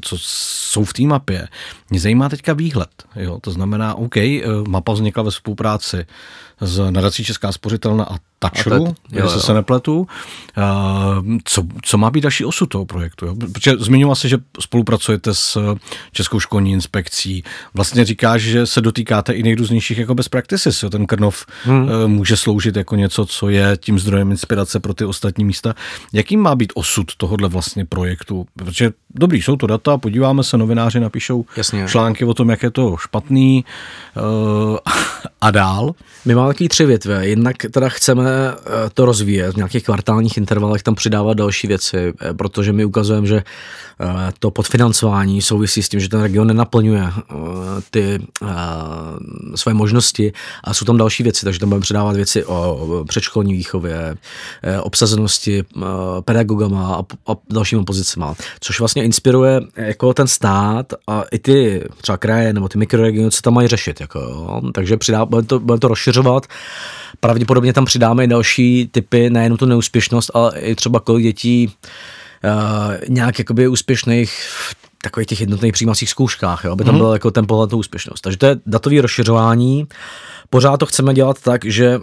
co 0.00 0.16
jsou 0.20 0.84
v 0.84 0.92
té 0.92 1.02
mapě. 1.02 1.48
Mě 1.90 2.00
zajímá 2.00 2.28
teďka 2.28 2.52
výhled, 2.52 2.90
jo, 3.16 3.38
to 3.40 3.50
znamená, 3.50 3.94
OK, 3.94 4.16
mapa 4.68 4.92
vznikla 4.92 5.22
ve 5.22 5.30
spolupráci 5.30 6.06
z 6.60 6.90
nadací 6.90 7.24
Česká 7.24 7.52
spořitelna 7.52 8.04
a 8.04 8.16
Tačru, 8.38 8.94
jestli 9.12 9.40
se 9.40 9.54
nepletu. 9.54 10.06
Co, 11.44 11.62
co 11.82 11.98
má 11.98 12.10
být 12.10 12.20
další 12.20 12.44
osud 12.44 12.66
toho 12.66 12.84
projektu? 12.84 13.26
Jo? 13.26 13.36
Protože 13.52 13.76
zmiňoval 13.78 14.16
se, 14.16 14.28
že 14.28 14.38
spolupracujete 14.60 15.34
s 15.34 15.76
Českou 16.12 16.40
školní 16.40 16.72
inspekcí. 16.72 17.44
Vlastně 17.74 18.04
říkáš, 18.04 18.42
že 18.42 18.66
se 18.66 18.80
dotýkáte 18.80 19.32
i 19.32 19.42
nejrůznějších 19.42 19.98
jako 19.98 20.14
best 20.14 20.28
practices. 20.28 20.82
Jo? 20.82 20.90
Ten 20.90 21.06
Krnov 21.06 21.46
hmm. 21.64 21.88
Eh, 21.88 22.06
může 22.06 22.36
sloužit 22.36 22.76
jako 22.76 22.96
něco, 22.96 23.26
co 23.26 23.48
je 23.48 23.76
tím 23.80 23.98
zdrojem 23.98 24.30
inspirace 24.30 24.80
pro 24.80 24.94
ty 24.94 25.04
ostatní 25.04 25.44
místa. 25.44 25.74
Jaký 26.12 26.36
má 26.36 26.54
být 26.54 26.72
osud 26.74 27.06
tohohle 27.16 27.48
vlastně 27.48 27.84
projektu? 27.84 28.46
Protože 28.56 28.90
dobrý, 29.18 29.42
jsou 29.42 29.56
to 29.56 29.66
data, 29.66 29.98
podíváme 29.98 30.44
se, 30.44 30.58
novináři 30.58 31.00
napíšou 31.00 31.44
Jasně. 31.56 31.84
články 31.88 32.24
o 32.24 32.34
tom, 32.34 32.50
jak 32.50 32.62
je 32.62 32.70
to 32.70 32.96
špatný 32.96 33.64
uh, 34.16 34.76
a 35.40 35.50
dál. 35.50 35.94
My 36.24 36.34
máme 36.34 36.48
taky 36.48 36.68
tři 36.68 36.86
větve. 36.86 37.26
Jednak 37.26 37.56
teda 37.70 37.88
chceme 37.88 38.46
Eh, 38.66 38.90
to 38.94 39.04
rozvíjet, 39.04 39.52
v 39.52 39.56
nějakých 39.56 39.84
kvartálních 39.84 40.36
intervalech 40.36 40.82
tam 40.82 40.94
přidávat 40.94 41.34
další 41.34 41.66
věci, 41.66 42.12
eh, 42.20 42.34
protože 42.34 42.72
my 42.72 42.84
ukazujeme, 42.84 43.26
že 43.26 43.36
eh, 43.36 44.32
to 44.38 44.50
podfinancování 44.50 45.42
souvisí 45.42 45.82
s 45.82 45.88
tím, 45.88 46.00
že 46.00 46.08
ten 46.08 46.22
region 46.22 46.46
nenaplňuje 46.46 47.12
ty 47.90 48.18
své 49.54 49.74
možnosti 49.74 50.32
a 50.64 50.74
jsou 50.74 50.84
tam 50.84 50.96
další 50.96 51.22
věci, 51.22 51.44
takže 51.44 51.60
tam 51.60 51.68
budeme 51.68 51.82
přidávat 51.82 52.16
věci 52.16 52.44
o 52.44 53.04
předškolní 53.08 53.54
výchově, 53.54 54.16
obsazenosti 54.82 55.64
pedagogama 56.24 57.04
a 57.26 57.32
dalšíma 57.50 57.84
pozicema, 57.84 58.34
což 58.60 58.78
vlastně 58.78 59.02
inspiruje 59.06 59.60
jako 59.76 60.14
ten 60.14 60.26
stát 60.26 60.92
a 61.06 61.24
i 61.32 61.38
ty 61.38 61.84
třeba 62.00 62.18
kraje 62.18 62.52
nebo 62.52 62.68
ty 62.68 62.78
mikroregiony, 62.78 63.30
co 63.30 63.42
tam 63.42 63.54
mají 63.54 63.68
řešit. 63.68 64.00
Jako, 64.00 64.18
jo. 64.18 64.60
Takže 64.74 64.96
přidá, 64.96 65.24
budeme, 65.24 65.46
to, 65.46 65.60
budeme 65.60 65.80
to 65.80 65.88
rozšiřovat. 65.88 66.46
Pravděpodobně 67.20 67.72
tam 67.72 67.84
přidáme 67.84 68.24
i 68.24 68.26
další 68.26 68.88
typy, 68.92 69.30
nejenom 69.30 69.58
tu 69.58 69.66
neúspěšnost, 69.66 70.30
ale 70.34 70.58
i 70.58 70.74
třeba 70.74 71.00
kolik 71.00 71.22
dětí 71.22 71.72
uh, 72.44 72.94
nějak 73.08 73.38
jakoby 73.38 73.68
úspěšných 73.68 74.32
v 74.50 74.76
takových 75.02 75.26
těch 75.26 75.40
jednotných 75.40 75.72
přijímacích 75.72 76.10
zkouškách, 76.10 76.64
jo, 76.64 76.72
aby 76.72 76.84
tam 76.84 76.94
mm. 76.94 77.00
byl 77.00 77.12
jako 77.12 77.30
ten 77.30 77.46
pohled 77.46 77.72
na 77.72 77.78
úspěšnost. 77.78 78.20
Takže 78.20 78.38
to 78.38 78.46
je 78.46 78.56
datový 78.66 79.00
rozšiřování. 79.00 79.86
Pořád 80.50 80.76
to 80.76 80.86
chceme 80.86 81.14
dělat 81.14 81.42
tak, 81.42 81.64
že 81.64 82.00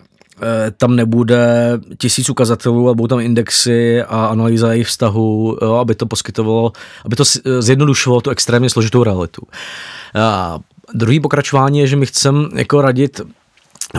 tam 0.77 0.95
nebude 0.95 1.79
tisíc 1.97 2.29
ukazatelů 2.29 2.89
a 2.89 2.93
budou 2.93 3.07
tam 3.07 3.19
indexy 3.19 4.01
a 4.01 4.25
analýza 4.25 4.71
jejich 4.71 4.87
vztahu, 4.87 5.57
jo, 5.61 5.73
aby 5.73 5.95
to 5.95 6.05
poskytovalo, 6.05 6.71
aby 7.05 7.15
to 7.15 7.23
zjednodušovalo 7.59 8.21
tu 8.21 8.29
extrémně 8.29 8.69
složitou 8.69 9.03
realitu. 9.03 9.41
A 10.15 10.59
druhý 10.93 11.19
pokračování 11.19 11.79
je, 11.79 11.87
že 11.87 11.95
my 11.95 12.05
chceme 12.05 12.47
jako 12.55 12.81
radit 12.81 13.21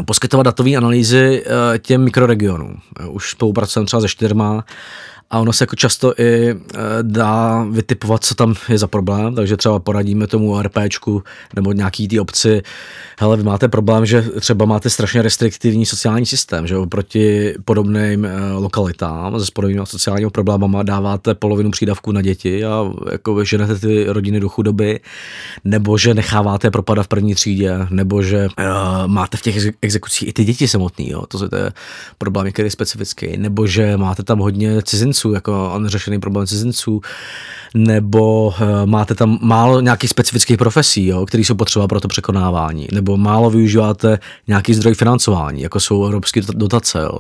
poskytovat 0.06 0.42
datové 0.42 0.76
analýzy 0.76 1.44
eh, 1.46 1.78
těm 1.78 2.04
mikroregionům. 2.04 2.80
Už 3.08 3.30
spolupracujeme 3.30 3.86
třeba 3.86 4.00
se 4.00 4.08
čtyřma 4.08 4.64
a 5.34 5.38
ono 5.38 5.52
se 5.52 5.62
jako 5.62 5.76
často 5.76 6.14
i 6.18 6.50
e, 6.50 6.56
dá 7.02 7.66
vytipovat, 7.70 8.24
co 8.24 8.34
tam 8.34 8.54
je 8.68 8.78
za 8.78 8.86
problém, 8.86 9.34
takže 9.34 9.56
třeba 9.56 9.78
poradíme 9.78 10.26
tomu 10.26 10.62
RPčku 10.62 11.22
nebo 11.56 11.72
nějaký 11.72 12.08
té 12.08 12.20
obci, 12.20 12.62
hele, 13.18 13.36
vy 13.36 13.42
máte 13.42 13.68
problém, 13.68 14.06
že 14.06 14.22
třeba 14.22 14.64
máte 14.64 14.90
strašně 14.90 15.22
restriktivní 15.22 15.86
sociální 15.86 16.26
systém, 16.26 16.66
že 16.66 16.76
oproti 16.76 17.54
podobným 17.64 18.24
e, 18.24 18.52
lokalitám 18.52 19.40
se 19.40 19.50
podobnými 19.54 19.80
sociálními 19.84 20.30
problémama 20.30 20.82
dáváte 20.82 21.34
polovinu 21.34 21.70
přídavků 21.70 22.12
na 22.12 22.22
děti 22.22 22.64
a 22.64 22.92
jako 23.12 23.44
ženete 23.44 23.78
ty 23.78 24.04
rodiny 24.08 24.40
do 24.40 24.48
chudoby, 24.48 25.00
nebo 25.64 25.98
že 25.98 26.14
necháváte 26.14 26.70
propadat 26.70 27.02
v 27.02 27.08
první 27.08 27.34
třídě, 27.34 27.78
nebo 27.90 28.22
že 28.22 28.46
uh, 28.58 28.64
máte 29.06 29.36
v 29.36 29.42
těch 29.42 29.56
exekucích 29.82 30.28
i 30.28 30.32
ty 30.32 30.44
děti 30.44 30.68
samotný, 30.68 31.10
jo, 31.10 31.26
to 31.26 31.56
je 31.56 31.72
problém, 32.18 32.52
který 32.52 32.66
je 32.66 32.70
specifický, 32.70 33.36
nebo 33.36 33.66
že 33.66 33.96
máte 33.96 34.22
tam 34.22 34.38
hodně 34.38 34.82
cizinců, 34.82 35.23
cizinců, 35.24 35.32
jako 35.32 35.78
neřešený 35.78 36.20
problém 36.20 36.46
cizinců, 36.46 37.00
nebo 37.74 38.46
uh, 38.46 38.54
máte 38.84 39.14
tam 39.14 39.38
málo 39.42 39.80
nějakých 39.80 40.10
specifických 40.10 40.56
profesí, 40.56 41.06
jo, 41.06 41.26
které 41.26 41.42
jsou 41.42 41.54
potřeba 41.54 41.88
pro 41.88 42.00
to 42.00 42.08
překonávání, 42.08 42.88
nebo 42.92 43.16
málo 43.16 43.50
využíváte 43.50 44.18
nějaký 44.48 44.74
zdroj 44.74 44.94
financování, 44.94 45.62
jako 45.62 45.80
jsou 45.80 46.06
evropské 46.06 46.40
dotace. 46.54 46.98
Jo. 46.98 47.18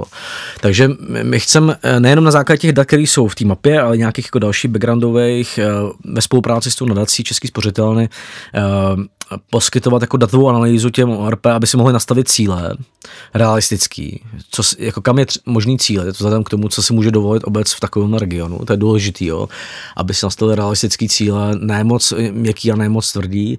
Takže 0.60 0.90
my 1.22 1.40
chceme 1.40 1.76
eh, 1.82 2.00
nejenom 2.00 2.24
na 2.24 2.30
základě 2.30 2.58
těch 2.58 2.72
dat, 2.72 2.86
které 2.86 3.02
jsou 3.02 3.28
v 3.28 3.34
té 3.34 3.44
mapě, 3.44 3.80
ale 3.80 3.96
nějakých 3.96 4.24
jako 4.24 4.38
dalších 4.38 4.70
backgroundových 4.70 5.58
uh, 5.58 5.90
ve 6.14 6.20
spolupráci 6.20 6.70
s 6.70 6.74
tou 6.74 6.86
nadací 6.86 7.24
Český 7.24 7.48
spořitelny 7.48 8.08
poskytovat 9.50 10.02
jako 10.02 10.16
datovou 10.16 10.48
analýzu 10.48 10.90
těm 10.90 11.10
ORP, 11.10 11.46
aby 11.46 11.66
si 11.66 11.76
mohli 11.76 11.92
nastavit 11.92 12.28
cíle 12.28 12.76
realistický, 13.34 14.24
co, 14.50 14.62
jako 14.78 15.02
kam 15.02 15.18
je 15.18 15.24
tř- 15.24 15.40
možný 15.46 15.78
cíle, 15.78 16.04
to 16.04 16.10
vzhledem 16.10 16.44
k 16.44 16.50
tomu, 16.50 16.68
co 16.68 16.82
si 16.82 16.92
může 16.92 17.10
dovolit 17.10 17.42
obec 17.44 17.72
v 17.72 17.80
takovém 17.80 18.14
regionu, 18.14 18.58
to 18.58 18.72
je 18.72 18.76
důležitý, 18.76 19.26
jo, 19.26 19.48
aby 19.96 20.14
si 20.14 20.26
nastavili 20.26 20.56
realistický 20.56 21.08
cíle, 21.08 21.52
ne 21.58 21.84
moc 21.84 22.12
měkký 22.30 22.72
a 22.72 22.76
ne 22.76 22.88
moc 22.88 23.12
tvrdý. 23.12 23.58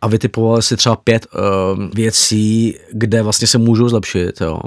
A 0.00 0.06
vytipovali 0.06 0.62
si 0.62 0.76
třeba 0.76 0.96
pět 0.96 1.26
uh, 1.26 1.84
věcí, 1.94 2.74
kde 2.92 3.22
vlastně 3.22 3.46
se 3.46 3.58
můžou 3.58 3.88
zlepšit, 3.88 4.40
jo 4.40 4.60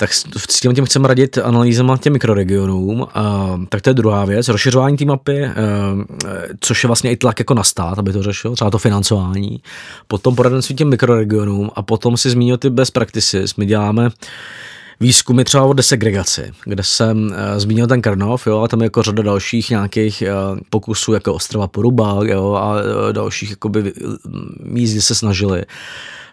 tak 0.00 0.12
s 0.14 0.60
tím, 0.60 0.74
tím 0.74 0.84
chceme 0.84 1.08
radit 1.08 1.38
analýzama 1.38 1.96
těm 1.96 2.12
mikroregionům. 2.12 3.06
A, 3.14 3.60
tak 3.68 3.82
to 3.82 3.90
je 3.90 3.94
druhá 3.94 4.24
věc. 4.24 4.48
Rozšiřování 4.48 4.96
té 4.96 5.04
mapy, 5.04 5.46
a, 5.46 5.52
což 6.60 6.84
je 6.84 6.86
vlastně 6.86 7.10
i 7.10 7.16
tlak 7.16 7.38
jako 7.38 7.54
na 7.54 7.62
stát, 7.62 7.98
aby 7.98 8.12
to 8.12 8.22
řešil, 8.22 8.54
třeba 8.54 8.70
to 8.70 8.78
financování. 8.78 9.62
Potom 10.08 10.36
poradenství 10.36 10.74
těm 10.74 10.88
mikroregionům 10.88 11.70
a 11.74 11.82
potom 11.82 12.16
si 12.16 12.30
zmínil 12.30 12.56
ty 12.56 12.70
best 12.70 12.92
practices. 12.92 13.56
My 13.56 13.66
děláme 13.66 14.10
výzkumy 15.00 15.44
třeba 15.44 15.64
o 15.64 15.72
desegregaci, 15.72 16.52
kde 16.64 16.82
jsem 16.82 17.26
uh, 17.26 17.34
zmínil 17.56 17.86
ten 17.86 18.02
Krnov, 18.02 18.46
jo, 18.46 18.60
a 18.60 18.68
tam 18.68 18.80
je 18.80 18.86
jako 18.86 19.02
řada 19.02 19.22
dalších 19.22 19.70
nějakých 19.70 20.22
uh, 20.52 20.58
pokusů, 20.70 21.12
jako 21.12 21.34
Ostrova 21.34 21.68
Poruba, 21.68 22.18
jo, 22.22 22.54
a 22.54 22.72
uh, 22.72 23.12
dalších 23.12 23.50
jakoby, 23.50 23.92
míst, 24.62 24.92
kde 24.92 25.02
se 25.02 25.14
snažili 25.14 25.64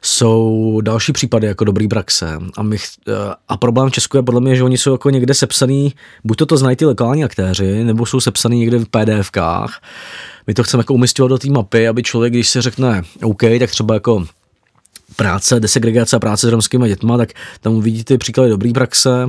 jsou 0.01 0.81
další 0.81 1.13
případy 1.13 1.47
jako 1.47 1.63
dobrý 1.63 1.87
praxe. 1.87 2.39
A, 2.57 2.63
my, 2.63 2.77
eh, 3.07 3.11
a 3.47 3.57
problém 3.57 3.89
v 3.89 3.93
Česku 3.93 4.17
je 4.17 4.23
podle 4.23 4.41
mě, 4.41 4.55
že 4.55 4.63
oni 4.63 4.77
jsou 4.77 4.91
jako 4.91 5.09
někde 5.09 5.33
sepsaný, 5.33 5.93
buď 6.23 6.37
to 6.37 6.45
to 6.45 6.57
znají 6.57 6.75
ty 6.75 6.85
lokální 6.85 7.23
aktéři, 7.23 7.83
nebo 7.83 8.05
jsou 8.05 8.19
sepsaný 8.19 8.59
někde 8.59 8.79
v 8.79 8.85
PDFkách. 8.85 9.81
My 10.47 10.53
to 10.53 10.63
chceme 10.63 10.81
jako 10.81 10.93
umistovat 10.93 11.29
do 11.29 11.37
té 11.37 11.49
mapy, 11.49 11.87
aby 11.87 12.03
člověk, 12.03 12.33
když 12.33 12.49
se 12.49 12.61
řekne 12.61 13.03
OK, 13.23 13.41
tak 13.59 13.69
třeba 13.69 13.93
jako 13.93 14.25
práce, 15.15 15.59
desegregace 15.59 16.15
a 16.15 16.19
práce 16.19 16.47
s 16.47 16.49
romskými 16.49 16.87
dětma, 16.87 17.17
tak 17.17 17.29
tam 17.61 17.73
uvidí 17.73 18.03
ty 18.03 18.17
příklady 18.17 18.49
dobrý 18.49 18.73
praxe, 18.73 19.27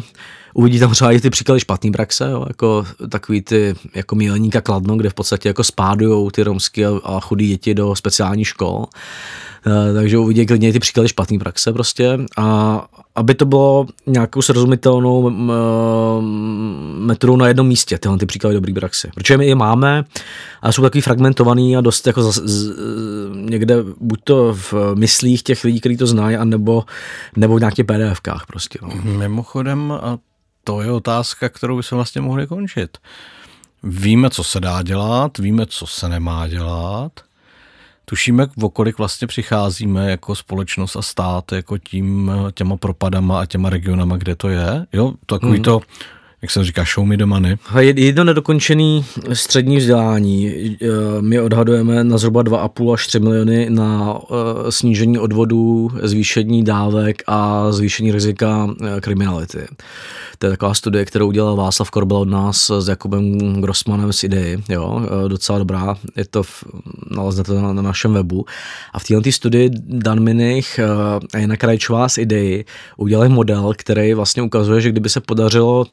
uvidí 0.55 0.79
tam 0.79 0.90
třeba 0.90 1.12
i 1.12 1.20
ty 1.20 1.31
příklady 1.31 1.61
špatné 1.61 1.90
praxe, 1.90 2.29
jo, 2.31 2.44
jako 2.49 2.87
takový 3.09 3.42
ty 3.42 3.75
jako 3.94 4.14
Míleníka 4.14 4.61
Kladno, 4.61 4.96
kde 4.96 5.11
v 5.11 5.14
podstatě 5.14 5.49
jako 5.49 5.64
spádujou 5.64 6.31
ty 6.31 6.42
romské 6.42 6.87
a, 7.05 7.20
chudé 7.20 7.44
děti 7.44 7.75
do 7.75 7.94
speciálních 7.94 8.49
škol. 8.49 8.87
Eh, 9.66 9.94
takže 9.94 10.18
uvidí 10.18 10.46
klidně 10.46 10.72
ty 10.72 10.79
příklady 10.79 11.09
špatné 11.09 11.38
praxe 11.38 11.72
prostě 11.72 12.18
a 12.37 12.88
aby 13.16 13.35
to 13.35 13.44
bylo 13.44 13.87
nějakou 14.07 14.42
srozumitelnou 14.42 15.31
metodou 16.98 17.37
na 17.37 17.48
jednom 17.48 17.66
místě, 17.66 17.98
tyhle 17.98 18.18
ty 18.18 18.26
příklady 18.26 18.55
dobrý 18.55 18.74
praxe. 18.74 19.11
Protože 19.14 19.38
my 19.38 19.46
je 19.46 19.55
máme 19.55 20.05
a 20.62 20.72
jsou 20.72 20.83
takový 20.83 21.00
fragmentovaný 21.00 21.76
a 21.76 21.81
dost 21.81 22.07
jako 22.07 22.33
z, 22.33 22.42
z, 22.44 22.74
někde 23.35 23.76
buď 24.00 24.20
to 24.24 24.55
v 24.55 24.74
myslích 24.94 25.42
těch 25.42 25.64
lidí, 25.64 25.81
kteří 25.81 25.96
to 25.96 26.07
znají, 26.07 26.37
anebo, 26.37 26.85
nebo 27.37 27.57
v 27.57 27.61
nějakých 27.61 27.85
PDFkách 27.85 28.46
prostě. 28.46 28.79
No. 28.83 28.88
Mimochodem, 29.18 29.92
a 29.92 30.18
to 30.64 30.81
je 30.81 30.92
otázka, 30.92 31.48
kterou 31.48 31.76
bychom 31.76 31.96
vlastně 31.96 32.20
mohli 32.20 32.46
končit. 32.46 32.98
Víme, 33.83 34.31
co 34.31 34.44
se 34.44 34.61
dá 34.61 34.83
dělat, 34.83 35.38
víme, 35.38 35.66
co 35.66 35.87
se 35.87 36.09
nemá 36.09 36.48
dělat, 36.48 37.12
Tušíme, 38.09 38.47
v 38.57 38.64
okolik 38.64 38.99
vlastně 38.99 39.27
přicházíme 39.27 40.11
jako 40.11 40.35
společnost 40.35 40.97
a 40.97 41.03
stát, 41.03 41.53
jako 41.53 41.79
tím, 41.79 42.33
těma 42.55 42.77
propadama 42.77 43.40
a 43.40 43.47
těma 43.47 43.71
regionama, 43.71 44.16
kde 44.16 44.35
to 44.35 44.49
je. 44.49 44.87
Jo, 44.92 45.12
takový 45.27 45.59
mm. 45.59 45.64
to, 45.64 45.81
jak 46.42 46.51
se 46.51 46.64
říká, 46.64 46.85
show 46.94 47.07
me 47.07 47.16
the 47.16 47.27
money. 47.27 47.57
Jedno 47.94 48.25
nedokončený 48.25 49.05
střední 49.33 49.77
vzdělání. 49.77 50.49
E, 50.49 50.77
my 51.20 51.40
odhadujeme 51.40 52.05
na 52.05 52.18
zhruba 52.18 52.42
2,5 52.42 52.92
až 52.92 53.07
3 53.07 53.20
miliony 53.20 53.70
na 53.70 54.18
e, 54.18 54.72
snížení 54.72 55.18
odvodů, 55.18 55.90
zvýšení 56.03 56.64
dávek 56.64 57.22
a 57.27 57.72
zvýšení 57.72 58.12
rizika 58.12 58.68
e, 58.96 59.01
kriminality. 59.01 59.66
To 60.38 60.46
je 60.46 60.51
taková 60.51 60.75
studie, 60.75 61.05
kterou 61.05 61.29
udělal 61.29 61.57
Václav 61.57 61.90
Korbel 61.90 62.18
od 62.18 62.29
nás 62.29 62.70
s 62.70 62.88
Jakubem 62.88 63.38
Grossmanem 63.61 64.12
z 64.12 64.25
IDEI. 64.25 64.59
Jo, 64.68 65.01
docela 65.29 65.59
dobrá, 65.59 65.96
je 66.16 66.25
to, 66.25 66.42
v, 66.42 66.64
naleznete 67.11 67.53
na, 67.53 67.72
na 67.72 67.83
našem 67.83 68.12
webu. 68.12 68.44
A 68.92 68.99
v 68.99 69.05
této 69.05 69.33
studii 69.33 69.70
Dan 69.75 70.20
Minich 70.20 70.81
a 71.35 71.38
Jana 71.38 71.57
Krajčová 71.57 72.09
z 72.09 72.18
IDEI 72.18 72.64
udělali 72.96 73.29
model, 73.29 73.72
který 73.77 74.14
vlastně 74.14 74.42
ukazuje, 74.42 74.81
že 74.81 74.90
kdyby 74.90 75.09
se 75.09 75.20
podařilo 75.20 75.87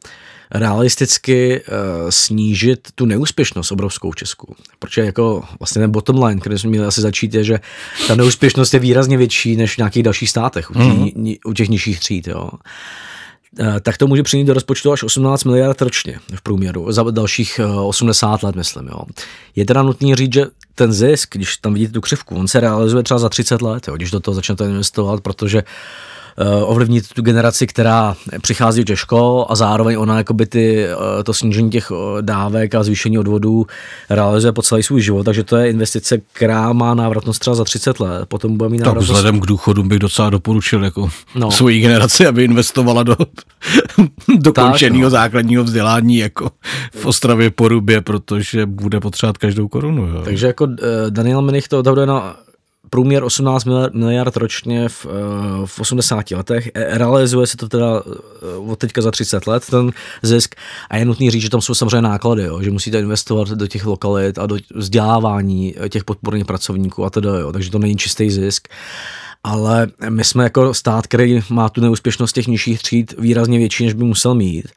realisticky 0.53 1.61
uh, 1.61 2.09
snížit 2.09 2.87
tu 2.95 3.05
neúspěšnost 3.05 3.71
obrovskou 3.71 4.11
v 4.11 4.15
Česku. 4.15 4.55
Protože 4.79 5.01
jako 5.01 5.43
vlastně 5.59 5.81
ten 5.81 5.91
bottom 5.91 6.23
line, 6.23 6.41
který 6.41 6.59
jsme 6.59 6.69
měli 6.69 6.87
asi 6.87 7.01
začít, 7.01 7.33
je, 7.33 7.43
že 7.43 7.59
ta 8.07 8.15
neúspěšnost 8.15 8.73
je 8.73 8.79
výrazně 8.79 9.17
větší 9.17 9.55
než 9.55 9.73
v 9.73 9.77
nějakých 9.77 10.03
dalších 10.03 10.29
státech, 10.29 10.71
u 10.71 10.73
těch, 10.73 10.83
mm-hmm. 10.83 11.37
u 11.45 11.53
těch 11.53 11.69
nižších 11.69 11.99
tříd. 11.99 12.27
Jo. 12.27 12.49
Uh, 13.59 13.79
tak 13.81 13.97
to 13.97 14.07
může 14.07 14.23
přinést 14.23 14.47
do 14.47 14.53
rozpočtu 14.53 14.91
až 14.91 15.03
18 15.03 15.43
miliard 15.43 15.81
ročně 15.81 16.19
v 16.35 16.41
průměru, 16.41 16.91
za 16.91 17.03
dalších 17.11 17.59
80 17.85 18.43
let, 18.43 18.55
myslím. 18.55 18.87
Jo. 18.87 18.99
Je 19.55 19.65
teda 19.65 19.83
nutný 19.83 20.15
říct, 20.15 20.33
že 20.33 20.45
ten 20.75 20.93
zisk, 20.93 21.35
když 21.35 21.57
tam 21.57 21.73
vidíte 21.73 21.93
tu 21.93 22.01
křivku, 22.01 22.35
on 22.35 22.47
se 22.47 22.59
realizuje 22.59 23.03
třeba 23.03 23.19
za 23.19 23.29
30 23.29 23.61
let, 23.61 23.87
jo, 23.87 23.95
když 23.95 24.11
do 24.11 24.19
toho 24.19 24.35
začnete 24.35 24.65
investovat, 24.65 25.21
protože 25.21 25.63
uh, 25.63 25.67
Eh, 25.67 26.22
ovlivnit 26.65 27.13
tu 27.13 27.21
generaci, 27.21 27.67
která 27.67 28.15
přichází 28.41 28.83
do 28.83 28.95
škol 28.95 29.45
a 29.49 29.55
zároveň 29.55 29.97
ona 29.99 30.17
jakoby 30.17 30.45
ty, 30.45 30.85
eh, 30.85 31.23
to 31.23 31.33
snížení 31.33 31.69
těch 31.69 31.91
eh, 31.91 32.21
dávek 32.21 32.75
a 32.75 32.83
zvýšení 32.83 33.19
odvodů 33.19 33.67
realizuje 34.09 34.51
po 34.51 34.61
celý 34.61 34.83
svůj 34.83 35.01
život, 35.01 35.23
takže 35.23 35.43
to 35.43 35.57
je 35.57 35.69
investice, 35.69 36.17
která 36.33 36.73
má 36.73 36.93
návratnost 36.93 37.39
třeba 37.39 37.55
za 37.55 37.63
30 37.63 37.99
let. 37.99 38.25
Potom 38.25 38.57
bude 38.57 38.69
mít 38.69 38.77
návratnost... 38.77 39.07
Tak 39.07 39.15
vzhledem 39.15 39.39
k 39.39 39.45
důchodu 39.45 39.83
bych 39.83 39.99
docela 39.99 40.29
doporučil 40.29 40.83
jako 40.83 41.09
no. 41.35 41.51
svoji 41.51 41.79
generaci, 41.81 42.27
aby 42.27 42.43
investovala 42.43 43.03
do 43.03 43.15
dokončeného 44.37 45.03
no. 45.03 45.09
základního 45.09 45.63
vzdělání 45.63 46.17
jako 46.17 46.49
v 46.95 47.05
Ostravě 47.05 47.49
Porubě, 47.49 48.01
protože 48.01 48.65
bude 48.65 48.99
potřebovat 48.99 49.37
každou 49.37 49.67
korunu. 49.67 50.05
Jo. 50.05 50.21
Takže 50.23 50.47
jako 50.47 50.67
Daniel 51.09 51.41
Menich 51.41 51.67
to 51.67 51.79
odhaduje 51.79 52.07
na 52.07 52.35
průměr 52.93 53.23
18 53.23 53.65
miliard 53.93 54.37
ročně 54.37 54.89
v, 54.89 55.05
eh, 55.05 55.09
v 55.65 55.79
80 55.79 56.31
letech. 56.31 56.71
E, 56.73 56.97
realizuje 56.97 57.47
se 57.47 57.57
to 57.57 57.69
teda 57.69 58.03
od 58.67 58.79
teďka 58.79 59.01
za 59.01 59.11
30 59.11 59.47
let, 59.47 59.63
ten 59.69 59.91
zisk. 60.21 60.55
A 60.89 60.97
je 60.97 61.05
nutný 61.05 61.31
říct, 61.31 61.41
že 61.41 61.49
tam 61.49 61.61
jsou 61.61 61.73
samozřejmě 61.73 62.01
náklady, 62.01 62.43
jo, 62.43 62.61
že 62.61 62.71
musíte 62.71 62.99
investovat 62.99 63.49
do 63.49 63.67
těch 63.67 63.85
lokalit 63.85 64.39
a 64.39 64.45
do 64.45 64.57
vzdělávání 64.75 65.75
těch 65.89 66.03
podporných 66.03 66.45
pracovníků 66.45 67.05
a 67.05 67.09
tedy, 67.09 67.27
jo, 67.27 67.51
takže 67.51 67.71
to 67.71 67.79
není 67.79 67.95
čistý 67.95 68.29
zisk 68.29 68.67
ale 69.43 69.87
my 70.09 70.23
jsme 70.23 70.43
jako 70.43 70.73
stát, 70.73 71.07
který 71.07 71.39
má 71.49 71.69
tu 71.69 71.81
neúspěšnost 71.81 72.35
těch 72.35 72.47
nižších 72.47 72.81
tříd 72.81 73.15
výrazně 73.17 73.57
větší, 73.57 73.83
než 73.83 73.93
by 73.93 74.03
musel 74.03 74.35
mít. 74.35 74.67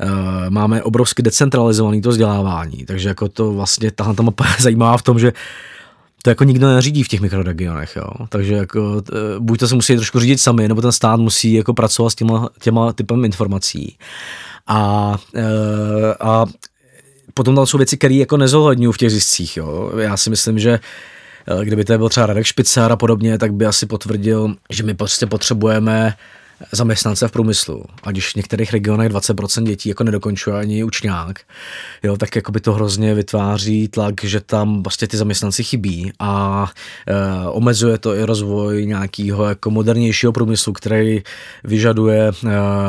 Eh, 0.00 0.06
máme 0.50 0.82
obrovsky 0.82 1.22
decentralizovaný 1.22 2.00
to 2.02 2.08
vzdělávání, 2.08 2.84
takže 2.86 3.08
jako 3.08 3.28
to 3.28 3.52
vlastně 3.52 3.90
tahle 3.90 4.14
ta 4.14 4.22
mapa 4.22 4.46
je 4.56 4.62
zajímavá 4.62 4.96
v 4.96 5.02
tom, 5.02 5.18
že 5.18 5.32
to 6.22 6.30
jako 6.30 6.44
nikdo 6.44 6.74
neřídí 6.74 7.02
v 7.02 7.08
těch 7.08 7.20
mikroregionech, 7.20 7.96
jo. 7.96 8.26
Takže 8.28 8.54
jako, 8.54 9.02
buď 9.38 9.58
to 9.58 9.68
se 9.68 9.74
musí 9.74 9.96
trošku 9.96 10.20
řídit 10.20 10.40
sami, 10.40 10.68
nebo 10.68 10.82
ten 10.82 10.92
stát 10.92 11.20
musí 11.20 11.52
jako 11.52 11.74
pracovat 11.74 12.10
s 12.10 12.14
těma, 12.14 12.48
těma 12.60 12.92
typem 12.92 13.24
informací. 13.24 13.96
A, 14.66 15.16
eh, 15.34 16.14
a 16.20 16.46
potom 17.34 17.54
tam 17.54 17.66
jsou 17.66 17.78
věci, 17.78 17.96
které 17.96 18.14
jako 18.14 18.36
nezohledňují 18.36 18.92
v 18.92 18.98
těch 18.98 19.10
ziscích, 19.10 19.56
jo. 19.56 19.92
Já 19.98 20.16
si 20.16 20.30
myslím, 20.30 20.58
že 20.58 20.80
Eh, 21.50 21.64
kdyby 21.64 21.84
to 21.84 21.98
byl 21.98 22.08
třeba 22.08 22.26
Radek 22.26 22.46
Špicár 22.46 22.92
a 22.92 22.96
podobně, 22.96 23.38
tak 23.38 23.54
by 23.54 23.66
asi 23.66 23.86
potvrdil, 23.86 24.54
že 24.70 24.82
my 24.82 24.94
prostě 24.94 25.26
potřebujeme 25.26 26.14
zaměstnance 26.72 27.28
v 27.28 27.32
průmyslu. 27.32 27.84
A 28.02 28.10
když 28.10 28.32
v 28.32 28.36
některých 28.36 28.72
regionech 28.72 29.12
20% 29.12 29.62
dětí 29.62 29.88
jako 29.88 30.04
nedokončuje 30.04 30.56
ani 30.56 30.84
učňák, 30.84 31.40
jo, 32.02 32.16
tak 32.16 32.36
jako 32.36 32.52
by 32.52 32.60
to 32.60 32.72
hrozně 32.72 33.14
vytváří 33.14 33.88
tlak, 33.88 34.14
že 34.24 34.40
tam 34.40 34.82
vlastně 34.82 35.08
ty 35.08 35.16
zaměstnanci 35.16 35.64
chybí 35.64 36.12
a 36.18 36.66
e, 37.06 37.48
omezuje 37.48 37.98
to 37.98 38.14
i 38.14 38.24
rozvoj 38.24 38.86
nějakého 38.86 39.44
jako 39.44 39.70
modernějšího 39.70 40.32
průmyslu, 40.32 40.72
který 40.72 41.22
vyžaduje 41.64 42.28
e, 42.28 42.32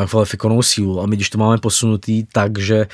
kvalifikovanou 0.08 0.62
sílu. 0.62 1.02
A 1.02 1.06
my 1.06 1.16
když 1.16 1.30
to 1.30 1.38
máme 1.38 1.58
posunutý 1.58 2.26
tak, 2.32 2.60
že 2.60 2.88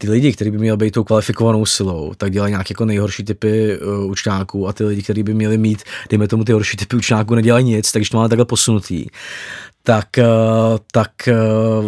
ty 0.00 0.10
lidi, 0.10 0.32
kteří 0.32 0.50
by 0.50 0.58
měli 0.58 0.76
být 0.76 0.90
tou 0.90 1.04
kvalifikovanou 1.04 1.66
silou, 1.66 2.12
tak 2.16 2.32
dělají 2.32 2.50
nějaké 2.50 2.72
jako 2.72 2.84
nejhorší 2.84 3.24
typy 3.24 3.78
uh, 3.78 4.10
učňáků 4.10 4.68
a 4.68 4.72
ty 4.72 4.84
lidi, 4.84 5.02
kteří 5.02 5.22
by 5.22 5.34
měli 5.34 5.58
mít, 5.58 5.82
dejme 6.10 6.28
tomu 6.28 6.44
ty 6.44 6.52
horší 6.52 6.76
typy 6.76 6.96
učňáků, 6.96 7.34
nedělají 7.34 7.64
nic, 7.64 7.92
takže 7.92 8.10
to 8.10 8.16
máme 8.16 8.28
takhle 8.28 8.44
posunutý 8.44 9.06
tak, 9.82 10.18
eh, 10.18 10.24
tak 10.92 11.28
eh, 11.28 11.34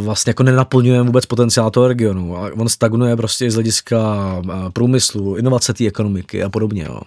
vlastně 0.01 0.31
jako 0.31 0.43
nenaplňuje 0.43 1.03
vůbec 1.03 1.27
potenciál 1.27 1.71
toho 1.71 1.89
regionu. 1.89 2.39
A 2.39 2.51
on 2.57 2.69
stagnuje 2.69 3.17
prostě 3.17 3.51
z 3.51 3.55
hlediska 3.55 3.99
eh, 4.45 4.71
průmyslu, 4.73 5.37
inovace 5.37 5.75
té 5.75 5.87
ekonomiky 5.87 6.43
a 6.43 6.49
podobně. 6.49 6.85
Jo. 6.89 7.01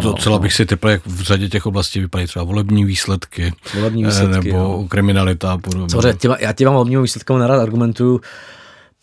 Docela 0.00 0.38
bych 0.38 0.52
si 0.52 0.66
typl, 0.66 0.88
jak 0.88 1.06
v 1.06 1.20
řadě 1.20 1.48
těch 1.48 1.66
oblastí 1.66 2.00
vypadají 2.00 2.26
třeba 2.26 2.44
volební 2.44 2.84
výsledky, 2.84 3.52
volební 3.74 4.04
výsledky 4.04 4.34
nebo 4.34 4.58
jo. 4.58 4.86
kriminalita 4.88 5.52
a 5.52 5.58
podobně. 5.58 5.90
Samozřejmě, 5.90 6.36
já 6.38 6.52
těma 6.52 6.70
volebními 6.70 7.02
výsledkami 7.02 7.40
nerad 7.40 7.60
argumentuju, 7.60 8.20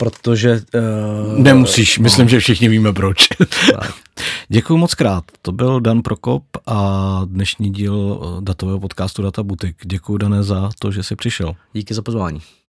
protože... 0.01 0.61
Uh, 1.33 1.39
Nemusíš, 1.39 1.97
no. 1.97 2.03
myslím, 2.03 2.29
že 2.29 2.39
všichni 2.39 2.69
víme 2.69 2.93
proč. 2.93 3.27
Děkuji 4.49 4.77
moc 4.77 4.95
krát. 4.95 5.23
To 5.41 5.51
byl 5.51 5.79
Dan 5.79 6.01
Prokop 6.01 6.43
a 6.67 7.21
dnešní 7.25 7.71
díl 7.71 8.21
datového 8.39 8.79
podcastu 8.79 9.21
Data 9.21 9.43
Butik. 9.43 9.75
Děkuji, 9.85 10.17
Dané, 10.17 10.43
za 10.43 10.69
to, 10.79 10.91
že 10.91 11.03
jsi 11.03 11.15
přišel. 11.15 11.53
Díky 11.73 11.93
za 11.93 12.01
pozvání. 12.01 12.41